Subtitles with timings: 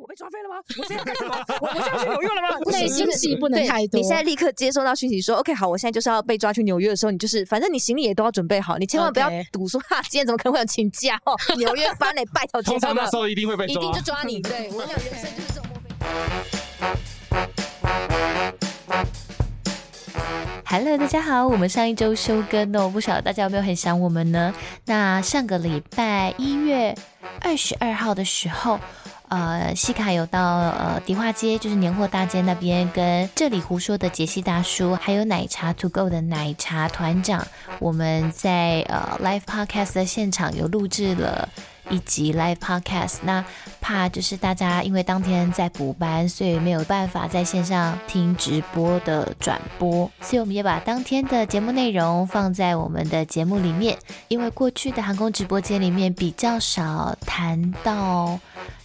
[0.00, 0.56] 我被抓飞了吗？
[0.78, 1.36] 我现在干什么？
[1.60, 2.58] 我我现在去纽约了吗？
[2.70, 4.00] 内心戏不能太多。
[4.00, 11.36] 你现在立刻接收到讯息说，OK，好，我现在就是要被抓去纽约的时候，你就是反正你行李也都要准备好，你千万不要赌说哈，今天怎么可能会有请假哦？
[11.56, 14.40] 纽约把你拜托，通常那时候一定会被抓，一定就抓你。
[14.40, 15.92] 对，我想人生就是这种莫非。
[20.64, 24.54] Hello，大家好，我们上一周休更哦，不晓得大家有没有很想我们呢？
[24.86, 26.94] 那上个礼拜一月
[27.42, 28.80] 二十二号的时候，
[29.32, 37.46] 呃，西卡有到呃迪化街，就是年货大街那边，跟这里胡说的杰西大叔，还有奶茶 To Go 的奶茶团长，
[37.78, 41.48] 我们在呃 Live Podcast 的现场有录制了。
[41.90, 43.44] 一集 live podcast，那
[43.80, 53.98] 怕就是大家因为当天在补班，所以没有办法在线上听直播的转播，所以我们也把当天的节目内容放在我们的节目里面。
[54.28, 58.38] 因为过去的航空直播间里面比较少谈到。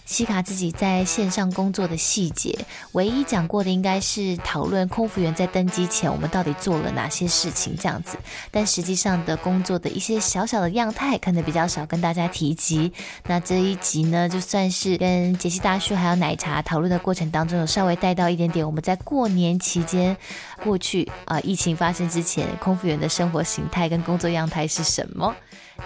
[0.08, 2.58] 西卡自己在线上工作的细节，
[2.92, 8.16] 唯一讲过的应该是讨论空服员在登机前我们到底做了哪些事情这样子，
[8.50, 12.90] 但实际上的工作的一些小小的样态可能比较少跟大家提及。
[13.26, 20.16] 那这一集呢，就算是跟杰西大叔还有奶茶讨论的过程当中，有稍微带到一点点我们在过年期间
[20.64, 25.36] 过去啊、疫情发生之前空服员的生活形态跟工作样态是什么。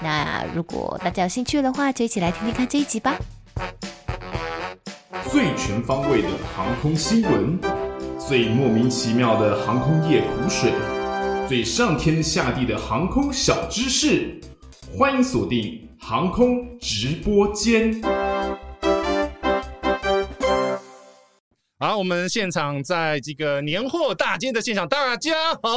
[0.01, 3.19] 那如果大家有兴趣的话，就一起来听听看这一集吧。
[5.31, 7.59] 最全方位的航空新闻，
[8.19, 10.73] 最莫名其妙的航空业苦水，
[11.47, 14.41] 最上天下地的航空小知识，
[14.97, 17.93] 欢迎锁定航空直播间。
[21.83, 25.69] 好，我们现场在这个年货大街的现场，大家好，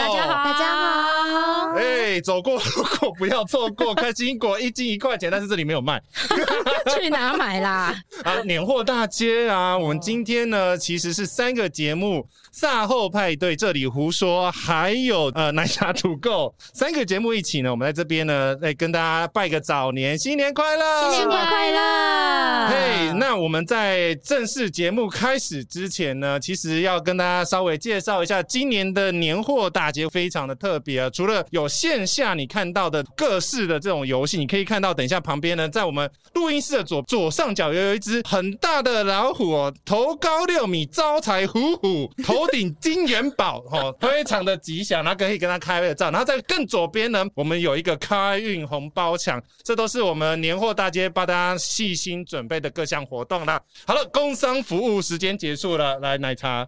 [0.00, 2.62] 大家好，大家好，哎、欸，走过路
[2.98, 6.02] 过不要错过，开心果一斤一块钱，但是这里没有卖，
[6.98, 7.94] 去哪买啦？
[8.24, 25.64] 啊，年货大街啊，我们今天呢其实是三个节目，赛后派对，这里胡说，还有呃奶茶土购三个节目一起呢，我们在这边呢来跟大家拜个早年，新年快乐，新年快乐，嘿，那我们在正式节目开始。
[25.64, 31.10] 之前呢，其实要跟大家稍微介绍一下今年的年货大节，非常的特别啊。
[31.10, 46.10] 除了有线下你看到的各式的这种游戏，你可以看到，等一下旁边呢，在我们录音室的左左上角，有一只很大的老虎哦，头高六米，招财虎虎，头顶金元宝哦， 非常的吉祥，然后可以跟他开个照。
[46.10, 53.60] 然后在更左边呢，我们有一个开运红包抢，这都是我们年货大街帮大家细心准备的各项活动啦。
[53.86, 55.34] 好了，工商服务时间。
[55.44, 56.66] 结束了，来奶茶。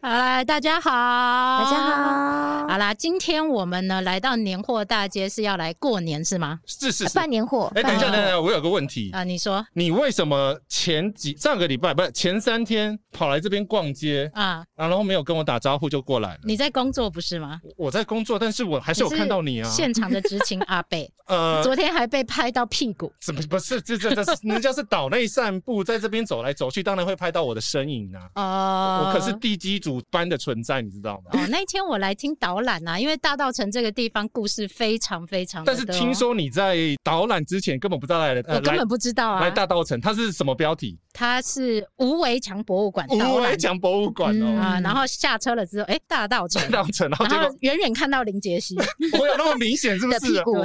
[0.00, 2.66] 好来，大家好，大家好。
[2.68, 6.58] 好啦，今天我们呢来到年货大街是要来过年是吗？
[6.64, 7.70] 是是是，办年货。
[7.74, 16.40] 哎，等一下，等一下，我有个问题啊，你说，你为什么前几上个礼拜不是前三天跑来这边逛街啊，然后没有跟我打招呼就过来了？
[16.44, 17.60] 你在工作不是吗？
[17.76, 19.68] 我在工作，但是我还是有看到你啊。
[19.68, 23.12] 现场的执勤阿贝， 呃，昨天还被拍到屁股。
[23.20, 23.80] 怎么不是？
[23.80, 28.30] 这这这，人家是岛内散步，在这边走来走去，当然会拍到我的身影啊。
[28.34, 31.30] 哦，我可是地基主般的存在，你知道吗？
[31.32, 35.64] 哦，那一天我来听导览啊，因为大道城这个地方故事非常非常。
[35.64, 39.40] 但是听说你在导览之前根本不知道来的，我根本不知道啊。
[39.40, 40.98] 来大道城，它是什么标题？
[41.12, 43.06] 它是无围墙博物馆。
[43.08, 48.76] 无围墙博物馆哦啊，然后下车了之后，哎，大道城，大道城，然后远远看到林杰西，
[49.18, 50.18] 我有那么明显是不是？
[50.20, 50.62] 屁股，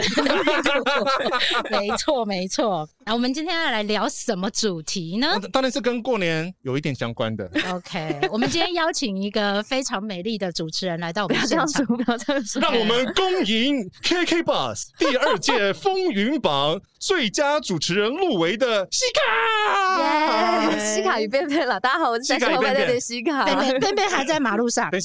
[1.71, 2.87] 没错没错。
[3.05, 5.39] 那我们今天要来聊什么主题呢？
[5.51, 7.49] 当然是跟过年有一点相关的。
[7.71, 20.34] OK，我们今天邀请一个非常美丽的主持人来到我们现场，不要这样说，让我们恭迎 KK Bus 第二届风云榜最佳主持人入围的西卡。
[20.35, 23.45] 耶，西卡与便便了，大家好，我是赛后派对的西卡。
[23.79, 25.03] 便便还在马路上，等一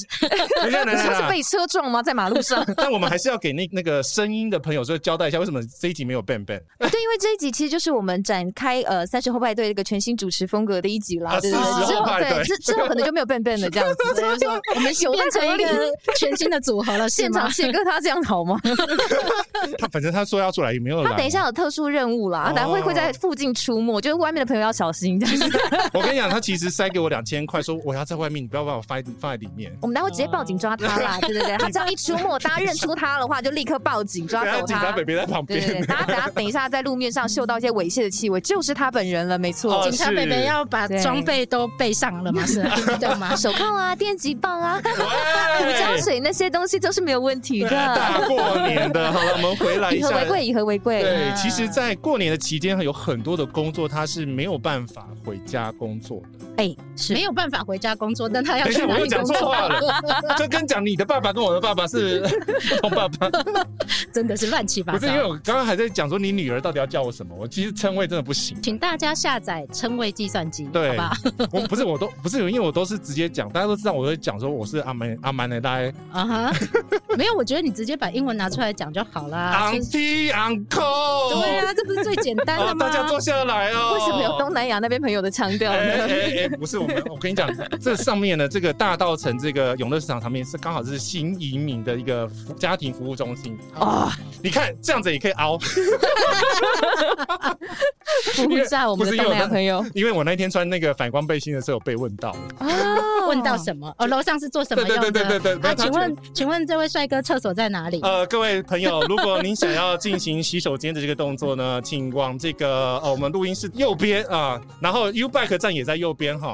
[0.71, 2.01] 下，等一下， 是被车撞吗？
[2.01, 2.65] 在马路上？
[2.77, 6.59] 但我们还是要给那那个声音的朋友说交代一下，为什么这一集没有便便？
[6.79, 11.39] 对，因为这一集其实就是我们展开呃三十后派对一个全新主持风格的一集啦。
[11.39, 11.59] 对对
[12.19, 13.95] 对，之之后可能就没有便便了这样子。
[14.21, 18.59] 就是说我们变成一个全新的组合了，现场宪哥他这样好吗？
[19.77, 21.03] 他反正他说要出来，也没有。
[21.03, 25.20] 他等一下有特殊任务啦，等下会会在附近出没，就是外面的朋友要小心。
[25.93, 29.71] 我跟你讲，他其实塞给我两千块，说我要在外面，你不要把我放放在里面。
[29.81, 31.17] 我们待会直接报警抓他啦！
[31.21, 34.61] 对对对，他只要一出没，大家认出他的话，就立刻报警抓走他。
[34.65, 35.59] 警察北北在旁边。
[35.59, 39.81] 对对对，大家等下等一下在路面上嗅到一些猥亵的气味，就是他本人了，没错。
[39.87, 42.45] 警察北北要把装备都备上了吗？
[42.45, 42.61] 是
[42.99, 43.35] 对吗？
[43.35, 47.69] 手铐啊，电击棒啊，胡椒水那些东西都是没有问题的。
[47.69, 50.07] 大过年的，好了，我们回来一下。
[50.07, 51.01] 以和为贵，以和为贵。
[51.01, 56.45] 对，其实，在过年的期间，有很多的工作，他是没有办法回家工作的。
[56.57, 59.35] 哎，是没有办法回家工作，但他要去哪里工作？
[59.35, 59.79] 我讲错话了，
[60.37, 63.29] 就跟讲你的爸爸跟我的爸爸是不 同爸爸，
[64.13, 64.99] 真的是乱七八糟。
[64.99, 68.61] 不是因为我刚刚还在讲说你女儿到底要叫我什么，我其实称谓真的不行。
[68.61, 71.11] 请大家下载称谓计算机，对吧？
[71.51, 76.53] 我不是，我都不是，因为我都是直接讲，大家都知道我会讲说我是阿曼阿曼的大家啊哈，
[77.17, 79.71] 没有，我觉得你直接把英文拿出来讲就好啦。
[79.71, 82.87] Auntie Uncle，对啊，这不是最简单的吗？
[82.87, 83.93] 大家坐下来哦。
[83.93, 86.07] 为什么有东南亚那边朋友的腔调呢？
[86.59, 87.49] 不是我们，我跟你讲，
[87.81, 94.15] 这上面呢，这个大道城这个永乐市场旁边是刚好是新移民的一个家庭服务中心啊。
[94.43, 95.65] 你看这样子也可以凹，不
[98.63, 102.67] 是我们的东南亚朋友， 因为我那天穿那个反光背心的时候有被问到啊，
[103.27, 103.93] 问到什么？
[103.97, 105.11] 哦，楼上是做什么用的？
[105.11, 105.75] 对对对对对。
[105.75, 107.99] 请问，请问这位帅哥厕所在哪里？
[108.01, 114.59] 呃，各位朋友，如果您想要进行洗手间的这个动作呢，请往这个呃我们录音室右边啊，
[114.91, 116.53] 然后 U Bike 站也在右边哈。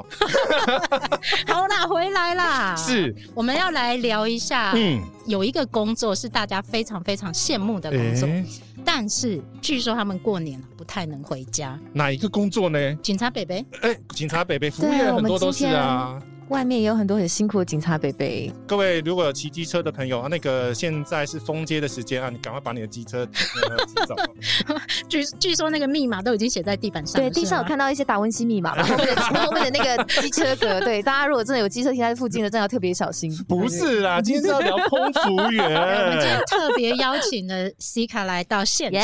[1.48, 2.76] 好啦，回来啦。
[2.76, 4.70] 是，我们要来聊一下。
[4.76, 8.44] 嗯，有一个工作是大家非常非常羡慕的工作，欸、
[8.84, 11.76] 但是据说他们过年不太能回家。
[11.92, 12.94] 哪一个工作呢？
[13.02, 13.58] 警察北北。
[13.80, 16.22] 哎、欸，警察北北，服务业很多都是啊。
[16.48, 18.26] 外面也有很多很辛苦的警察伯伯。
[18.66, 23.26] 各位如果有骑机车的朋友啊，那个现在是封街的时间啊，你赶快把你的机车
[24.06, 24.14] 走。
[25.08, 27.20] 据据说那个密码都已经写在地板上。
[27.20, 30.80] 对，地上有看到一些达文西密码嘛，后面的后面的那个机车格。
[30.80, 33.30] 对， 大家如果真的有机车停在附近的，真的要特别小心。
[33.48, 35.64] 不是啦，今天是要聊空服员。
[35.68, 39.00] 我们今天特别邀请了西卡来到现场，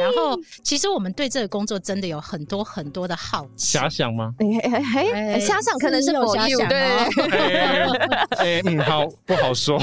[0.00, 3.78] 然后其实我们对这个工作真的有很多很多的好奇。
[3.78, 4.34] 遐想吗？
[4.38, 6.48] 哎，遐想可能是有遐
[8.38, 9.78] 哎， 嗯，好，不好说。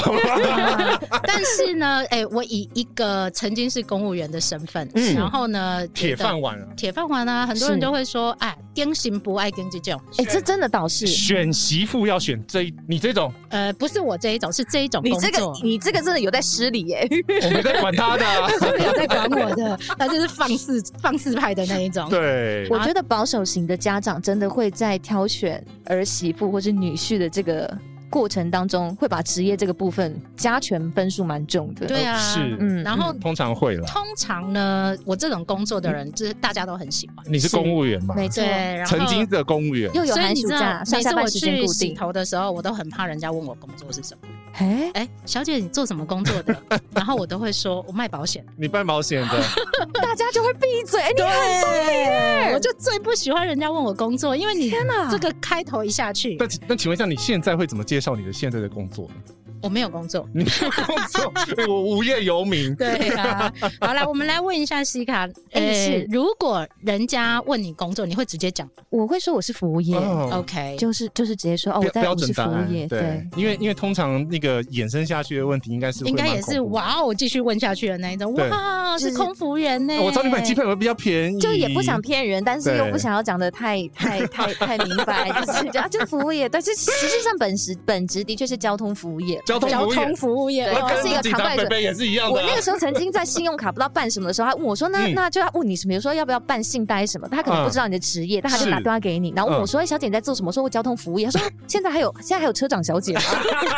[1.23, 9.99] 但是呢，哎，我以一个曾经是公务员的身份，嗯然后呢，铁饭碗，铁饭碗啊，很多人都会说，哎，丁行不爱跟这种。
[10.17, 15.01] 哎，这真的倒是选媳妇要选这你这种，呃，不是我这一种，是这一种。
[15.03, 17.07] 你这个，你这个真的有在失礼耶。
[17.43, 18.25] 我没在管他的，
[18.77, 22.09] 没有在管我的，他就是放肆放肆派的那一种。
[22.09, 27.77] 对，我觉得保守型的家长真的会在挑选儿媳妇或是女婿的这个
[28.09, 31.85] 过程当中，会把职业这个部分加权分数蛮重的。
[31.85, 33.85] 对啊，是，嗯，然后通常会了。
[33.87, 37.25] 通常呢，我这种工作的人，就是大家都很喜欢。
[37.27, 38.15] 你是公务员吗？
[38.15, 38.43] 没错，
[38.85, 44.27] 曾经的公务员，又有寒暑假，每次我去洗头的时候，我都很怕人家问我工作是什么。
[44.57, 46.55] 哎哎，小姐，你做什么工作的？
[46.95, 48.45] 然后我都会说，我卖保险。
[48.57, 49.43] 你卖保险的，
[49.93, 51.01] 大家就会闭嘴。
[51.15, 56.37] 你很聪明耶，我就最不喜欢人家问我工作，因为你天哪，这个开头一下去。
[56.39, 59.13] 那那请问一下，你现在会怎么介绍你的现在的工作呢？
[59.61, 61.33] 我没有工作，你没有工作，
[61.67, 62.75] 我无业游民。
[62.75, 66.07] 对啊，好了，我们来问一下西卡，哎，是。
[66.09, 68.69] 如果人家问你工作，你会直接讲？
[68.89, 79.93] 我会说我是服务业，OK，就是就是直接说哦，我在我是服务业，对，因为因为通常那个衍生下去的问题应该是应该也是哇，哦继续问下去的那一种，哇，是空服员呢？
[80.01, 89.41] 我找你买机票会比较便宜，就也不想骗人，但是又不想要讲的太太太太明白，就是这样，就服务业，但是实际上本实本职的确是交通服务业。
[89.45, 92.33] 交通服务业，他是一个卡办者，也是一样的。
[92.33, 103.21] 我那个时候曾经在信用卡不知道办什么的时候，他问我说：“那那就要问你，比如说要不要办信贷什么？”他可能不知道你的职业，但他就打电话给你，然后问我说：“哎小姐你在做什么？”说：“我交通服务业。”他说：“现在还有现在还有车长小姐吗？”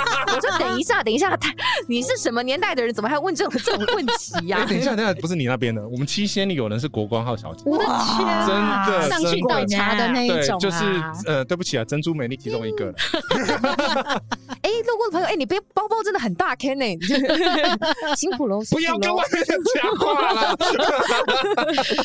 [0.34, 1.54] 我说：“等一下，等一下，他
[1.88, 2.94] 你是什么年代的人？
[2.94, 7.64] 怎么还问这种这种问题呀？”等一下，等一下，不是你那边的，我们七仙里有人是国光号小姐。
[7.66, 10.78] 我的天，真的上去倒茶的那一种，就是
[11.26, 12.94] 呃，对不起啊，珍珠美丽其中一个。
[14.62, 16.56] 哎，路过的朋友，哎，你背包包真的很大。
[18.16, 19.44] 辛苦了，不要跟外面
[19.76, 20.58] 讲话了。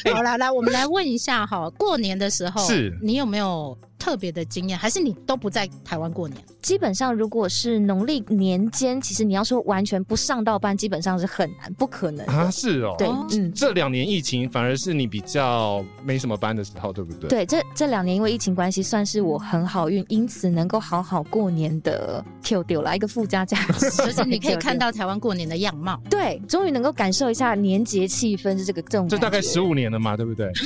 [0.15, 4.79] 好了，来，我们来问一下哈，过年的时候，是，你有没有特别的经验？
[4.79, 6.41] 还是你都不在台湾过年？
[6.63, 12.49] 基本上，如果是农历年间，其实你要说完全不上到班，基本上是很难，不可能啊。
[12.51, 17.29] 是哦，对，嗯，这两年疫情反而是你比较没什么班的时候，对不对？
[17.29, 26.01] 对，这这两年因为疫情关系，算是我很好运，因此能够好好过年的 Q 丢来一个附加价值， 就是你可以看到台湾过年的样貌。
[26.09, 29.09] 对，终于能够感受一下年节气氛是这个这种。
[29.09, 30.47] 这大概十五年了嘛，对不对？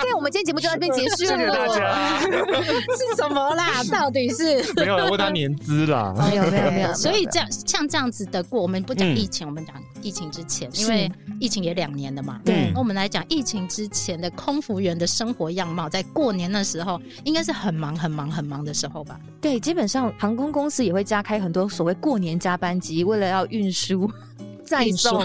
[0.00, 1.28] OK，我们今天节目就到这边结束了。
[1.28, 2.20] 谢谢大家。
[2.20, 3.82] 是什么啦？
[3.90, 6.14] 到底是 没有了，问他年资啦。
[6.18, 6.92] 没有没有没有。
[6.94, 12.40] 所以这样像这样子的过，我们不讲疫情，嗯、我们讲疫情之前，因为疫情也两年了嘛。
[12.44, 12.70] 对。
[12.72, 19.18] 那我们来讲疫情之前的空服员的生活样貌，在过年的时候，应该是很忙很忙很忙的时候吧？
[19.40, 24.10] 对，基本上航空公司也会加开很多所谓过年加班机，为了要运输。
[24.62, 25.20] 再送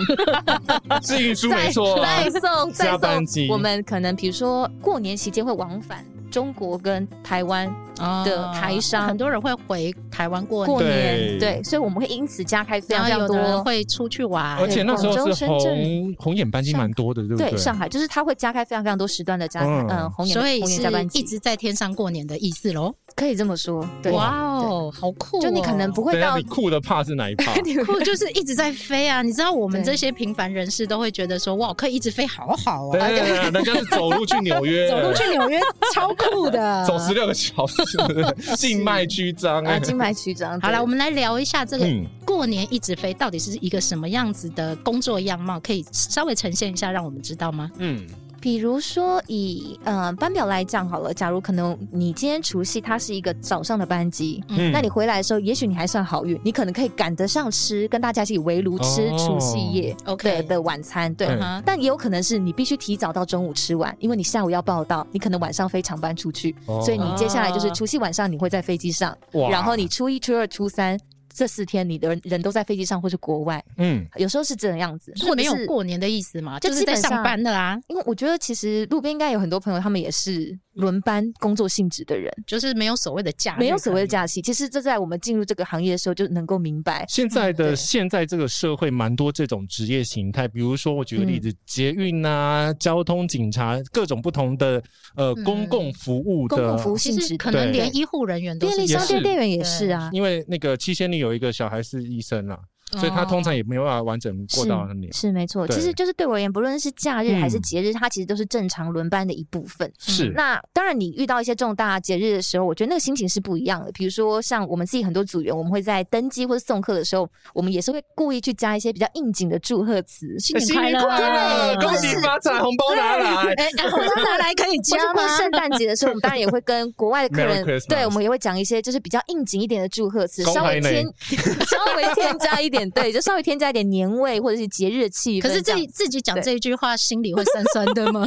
[1.06, 3.48] 是运输没错，再送再送。
[3.48, 14.58] 我们可能比如说过年期间会往返中国跟台湾的台商，很多人会回台湾过过年，对，所以我们会因此加开非常非常多，会出去玩。
[14.58, 17.52] 而且那时候是红红眼班机蛮多的，对不对？
[17.52, 20.82] 对，上海就是它会加开非常非常多时段的加嗯红眼，所以是
[21.14, 22.94] 一直在天上过年的意思喽。
[23.16, 23.80] 可以这么说，
[24.12, 25.40] 哇哦，好酷！
[25.40, 27.54] 就你可能不会到你酷的怕是哪一怕？
[27.86, 29.22] 酷就是一直在飞啊！
[29.22, 32.92] 你知道我们这些平凡人士都会觉得说，哇，可以一直飞，好好啊！
[32.92, 35.58] 对对对，人家是走路去纽约， 走路去纽约，
[35.94, 37.82] 超酷的， 走十六个小时，
[38.58, 40.60] 静脉曲张啊，静脉曲张。
[40.62, 41.88] 好了，我们来聊一下这个
[42.26, 47.72] 过年一直飞到底是一个什么样子的工作样貌，可以稍微呈现一下，让我们知道吗？
[47.78, 48.06] 嗯。
[48.46, 61.28] 比如说以呃班表来讲好了，假如可能你今天除夕它是一个早上的班机，嗯，那你回来的时候，也许你还算好运，你可能可以赶得上吃，跟大家一起围炉吃除夕夜 OK 的晚餐，对。
[61.66, 69.18] 但也有可能是你必须提早到中午吃完，因为你下午要报到，你可能晚上飞长班出去，所以你接下来就是除夕晚上你会在飞机上，
[69.50, 71.00] 然后你初一、初二、初三。
[71.36, 77.80] 这四天你的人，人都在飞机上或是国外，嗯，有时候是这样子，是没有过年的意思嘛，就是在上班的啦。
[77.88, 80.58] 因为我觉得其实路边应该有很多朋友，他们也是。
[80.76, 84.42] 轮班工作性质的人，就是没有所谓的假，没有所谓的假期。
[84.42, 87.06] 其实这在我们进入这个行业的时候就能够明白。
[87.08, 94.82] 现在的、嗯、现在这个社会蛮多这种职业形态，比如说我举个例子，嗯、捷运啊、交通警察，各种不同的
[95.16, 100.10] 呃公共服务的、嗯、公共服务性质，可能连医护人员都是便利商店店员也是啊。
[100.12, 102.60] 因为那个七仙女有一个小孩是医生啊。
[102.92, 105.68] 所以他通常也没有办法完整过到那年，是没错。
[105.68, 109.92] 其实就是对我而言，不论是假日还是节日，它其实都是正常轮班的一部分。
[109.98, 110.32] 是。
[110.36, 113.92] 那当然，你遇到一些重大节日的时候，我觉得那个心情是不一样的。
[113.92, 125.28] 比如说，像我们自己很多组员，我们会在登机或者送客的时候，我们也是会故意去加一些比较应景的祝贺词，新年快乐，恭喜发财，红包拿来，哎，红包拿来 可以加吗？
[125.38, 131.04] 圣诞节的时候，我们当然也会跟国外的客人，对，我们也会讲一些就是比较应景一点的祝贺词，稍微添，
[131.66, 133.66] 稍微添加一点，对，就稍微添加。
[133.66, 138.24] 一点年味或者是节日的气氛，可是自己自己讲这一句话，心里会酸酸的吗？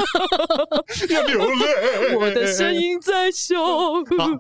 [1.09, 3.55] 要流泪， 我的声音在笑。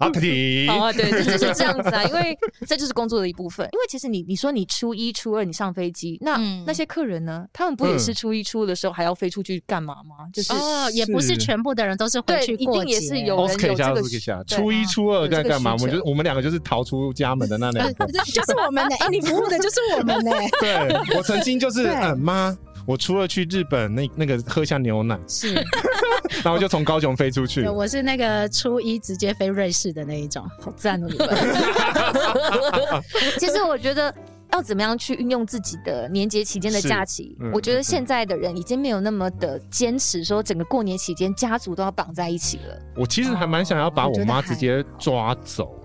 [0.00, 2.36] 阿克提，好啊，对，就是这样子啊，因为
[2.66, 3.64] 这就是工作的一部分。
[3.72, 6.36] 因为其实你你说你初一初二你上飞机，那
[6.66, 7.46] 那些客人呢？
[7.52, 10.26] 他们不也是初一初二的时候还要飞出去干嘛吗？
[10.34, 15.74] 就是哦，也不是全部的人都是回去过节，一定也是有人有这个初一初二在干嘛？
[15.74, 18.96] 我们就我们两个就是逃出家门的那两个，就是我们的。
[18.96, 20.30] 哎，你服务的就是我们呢。
[20.60, 21.16] 对。
[21.16, 25.54] 我曾经就是嗯妈，我除了去日本那那个喝下牛奶是，
[26.44, 27.66] 然后就从高雄飞出去。
[27.68, 31.06] 我是那个初一直接飞瑞士的那一种，好赞哦！
[31.10, 31.28] 你们。
[33.38, 34.14] 其实我觉得
[34.52, 42.78] 要怎么样去运用自己的年节期间的假期，嗯、我觉得现在的人已经没有那么的坚持说整个过年期间家族都要绑在一起了。
[42.96, 45.74] 我其实还蛮想要把我妈直接抓走。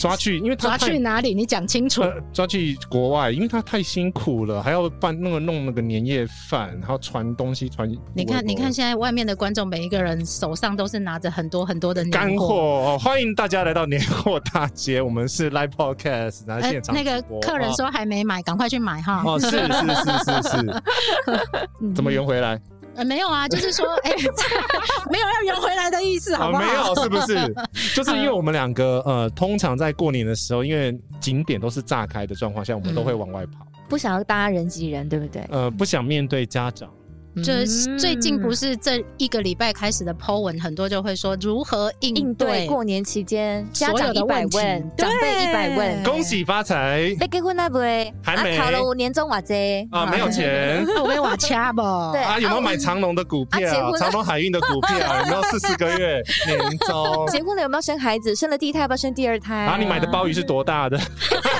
[0.00, 1.34] 抓去，因为他 抓去哪里？
[1.34, 2.02] 你讲清楚。
[2.32, 7.86] 抓去国外，因为她太辛苦了，还要办那个弄那个年夜饭，然后传东西传。
[8.14, 12.98] 你看，你看，现在外面的观众每一个人手上都是拿着很多很多的干货哦。
[12.98, 17.02] 欢迎大家来到年货大街，我们是 Live Podcast，然后现场、呃。
[17.02, 19.22] 那个客人说还没买，赶快去买哈。
[19.24, 21.92] 哦，是是是是是，是。
[21.94, 22.60] 怎么圆回来？
[22.94, 24.16] 呃，没有啊，就是说，哎、欸，
[25.10, 26.62] 没有要圆回来的意思，好不好？
[26.62, 27.94] 啊、没有，是不是？
[27.94, 35.42] 就是因为我们两个，呃，通常在过年的时候，因为景点都是炸开的状况下，我们都会往外跑，不想要大家人挤人，对不对？
[35.50, 36.90] 呃，不想面对家长。
[37.36, 47.14] 就是最近不是这一个礼拜开始的 po 文，很多就会说如何应对过年期间家长所有的一百问，长辈一百问，恭喜发财！
[47.18, 47.78] 被结婚了不？
[48.22, 51.80] 还没啊考了我年终哇这啊，没有钱 我没瓦掐不？
[52.12, 53.92] 对啊，有没有买长隆的股票？
[53.98, 57.26] 长隆海运的股票 有没有四十个月年终？
[57.28, 58.34] 结婚了有没有生孩子？
[58.36, 59.54] 生了第一胎要不要生第二胎？
[59.54, 60.98] 然后你买的鲍鱼是多大的？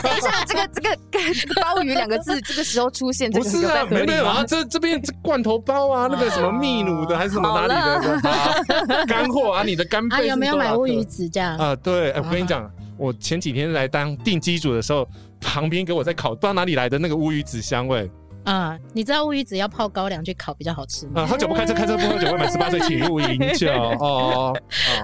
[0.02, 9.62] 等一下，这个这个这个鲍鱼两个字，这个时候出现，不是啊，没有没有啊，这这边这罐头包啊，那个什么秘鲁的还是什么哪里的啊干货啊？
[9.62, 11.74] 你的干贝 啊有没有买乌鱼子这样啊？
[11.76, 15.06] 对，我跟你讲，我前几天来当定机组的时候，
[15.40, 18.10] 旁边给我在烤，不知道哪里来的那个乌鱼子香味。
[18.44, 21.22] 啊，你知道乌鱼子要泡高粱去烤比较好吃吗？
[21.22, 24.52] 啊，喝酒不开车，开车不喝酒，未满 十八岁请勿饮酒哦。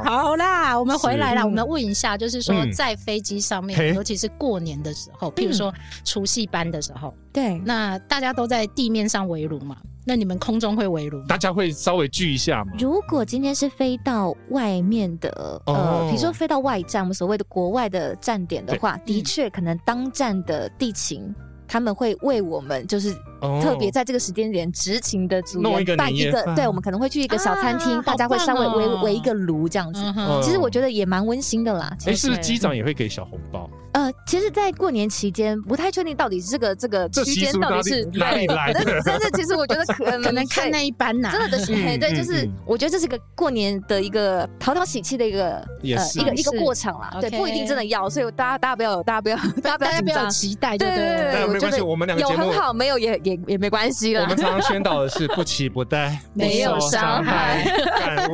[0.04, 1.44] 好啦，我们回来啦。
[1.44, 5.72] 我们问一下，就是说嗯在飞机上面，嘿尤其是过年的时候，譬如说
[6.04, 11.26] 除夕班的时候，对，那大家都在地面上围炉嘛，那你们空中会围炉吗？
[11.28, 12.72] 大家会稍微聚一下嘛？
[12.78, 21.32] 如果今天是飞到外面的，呃，哦比如说飞到外站，我们所谓的国外的站点的话，的确可能当站的地勤。
[21.68, 23.14] 他们会为我们就是
[23.62, 30.00] 特别在这个时间点执勤的组员办一个，对，我们可能会去一个小餐厅，大家会稍微围围一个炉这样子。
[30.42, 31.94] 其实我觉得也蛮温馨的啦。
[32.06, 33.70] 哎，是不是机长也会给小红包？
[33.98, 47.18] 呃，其实，在过年期间不太确定到底这个这个区间到底是哪里来的，但是其实我觉得可能 可能看那一班呐，真的的是对，就是我觉得这是个过年的一个讨讨喜气的一个呃一个一个过场啦。
[47.20, 50.96] 对，不一定真的要，所以大家大家不要有 大家不要大家不要不要期待，对对
[51.32, 51.46] 对。
[51.48, 54.22] 没关系，我们两个节目有很好，没有也也也没关系了。
[54.22, 57.64] 我们常常宣导的是不期不待， 没有伤害，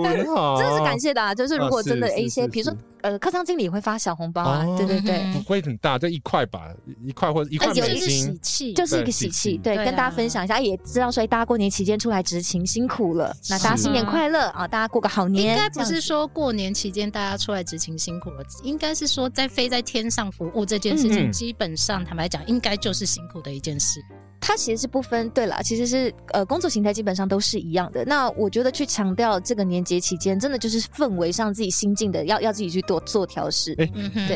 [0.58, 1.34] 真的是感谢的啊！
[1.34, 6.68] 就是如果真的一些，比如说呃，客舱经理会发小红包啊，对对对，不会很大，就一块吧，
[7.04, 8.38] 一块或者一块美金，
[8.74, 14.66] 就是一个喜气，对，跟大家分享一下，也知道说大家过年期间出来执勤辛苦了，那大家新年快乐啊！
[14.66, 15.54] 大家过个好年。
[15.54, 24.00] 应该不是说过年期间大家出来执勤辛苦了，应该是说在飞在天上服务这件事情，基本上坦白讲，应该就是辛苦的一件事。
[24.46, 28.04] 它其实是不分，对了，其实是呃工作形态基本上都是一样的。
[28.04, 33.74] 那我觉得去强调这个年节期间，真的就是氛围上自己心境的，要要自己去多做调试。
[33.78, 33.90] 哎。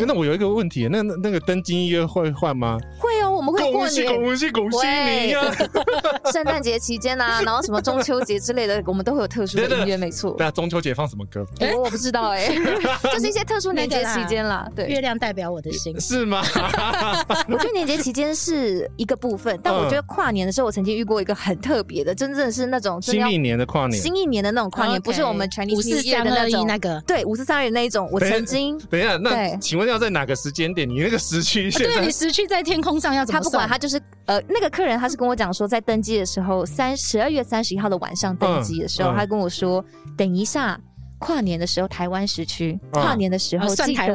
[0.07, 2.79] 那我有一个问题，那那那个登机音乐会换吗？
[2.99, 5.41] 会哦，我们会过年，恭喜恭喜你呀！
[6.33, 10.33] 圣诞节期间啊，然后什么中秋节之类的，我们都会有特殊的音乐，没错。
[10.33, 11.47] 对啊，中秋节放什么歌？
[11.61, 12.49] 哎，我不知道哎，
[13.13, 14.69] 就是一些特殊年节期间啦。
[14.75, 16.43] 对，月亮代表我的心，是吗？
[17.49, 28.09] 我觉得年节期间是一个部分，但我觉得跨年的时候，我曾经遇过一个很特别的，真正是那种新一年的跨年，新一年的那种跨年，不是我们 Chinese 五四三二一那个，对，五四三二一那一种。
[28.11, 30.89] 我曾经等一下，那请问要在哪个时间点？
[30.89, 31.95] 你那个时区现在？
[31.97, 33.41] 对，你时区在天空上要怎么？
[33.41, 39.85] 他不管，他就是呃，那个客人他是跟我讲说，在登机的时候，三十二月三十一号的晚上登机的时候，他跟我说，
[40.17, 40.81] 等一下。
[41.21, 44.07] 跨年的时候，台湾时区跨年的时候，记得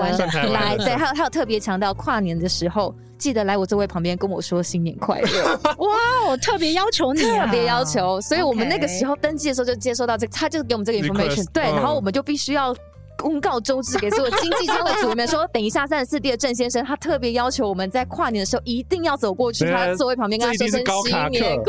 [0.54, 0.78] 来。
[0.78, 5.60] 对，还有还有特别强调，跨年的时候记得来我座位旁边跟我说新年快乐。
[5.80, 5.90] 哇，
[6.30, 11.46] 我特别要求你，特别要求，所以我们那个时候登记的时候就接收到这个，他就给我们这个 information。
[11.52, 12.74] 对，然后我们就必须要
[13.18, 21.64] 公告周知给所有经济舱的组员们说，等一下三十四 D 的郑先生，他特别要求我们在跨年的时候一定要走过去他座位旁边跟他说声新年快乐。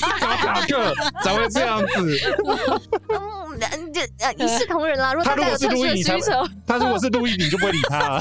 [0.00, 2.18] 高卡克才会这样子。
[3.08, 5.14] 嗯，这呃一视同仁啦。
[5.14, 6.18] 如果他如果是路易，你才
[6.66, 8.18] 他如果是路易，你就不会理他。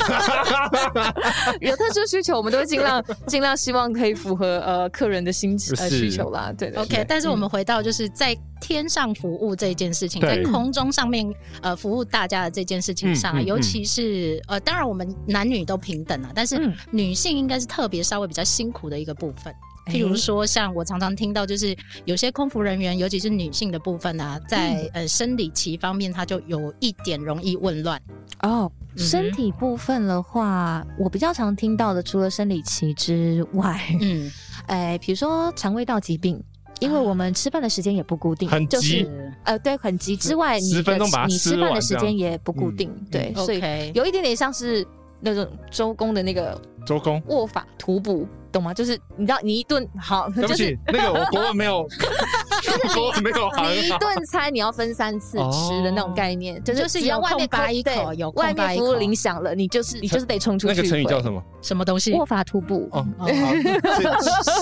[1.61, 6.53] 有特殊需求，我们都会尽量尽量希望可以符合呃客人的心呃需求啦。
[6.57, 7.05] 对，OK。
[7.07, 11.29] 但是我们回到就是在天上服务这件事情，在空中上面
[11.61, 19.53] 呃服务大家的这件事情上，尤其是呃当然我们男女都平等啊，但是女性应该是特别稍微比较辛苦的一个部分。
[19.85, 28.01] 譬如说，像我常常听到，就是有些空服人员，尤其是女性的部分啊，在、嗯、呃生理期方面，她就有一点容易紊乱。
[28.41, 34.31] 哦，身体部分的话，嗯、我比较常听到的，除了生理期之外，嗯，
[34.65, 36.43] 哎，比如说肠胃道疾病，
[36.79, 43.61] 因为我们吃饭的时间也不固定，很急就是呃，对，很急之外，你十分钟你吃饭的时间也不固定，嗯、对，嗯、所以
[43.93, 44.85] 有一点点像是
[45.21, 48.27] 那种周公的那个周公握法图补。
[48.55, 48.73] 懂吗？
[48.73, 51.85] 就是你知道，你一顿好，对不起，那个我国文没有，
[53.65, 60.75] 你一顿餐你要分三次吃的那种概念，就是只要外面扒一口，有外面服务铃响了，你就是你就是得冲出去。
[60.75, 61.41] 那个成语叫什么？
[61.61, 62.13] 什么东西？
[62.13, 62.87] 卧法徒步。
[62.91, 63.05] 哦，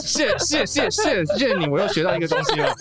[0.02, 2.73] 谢谢谢谢谢谢你，我又学到一个东西了。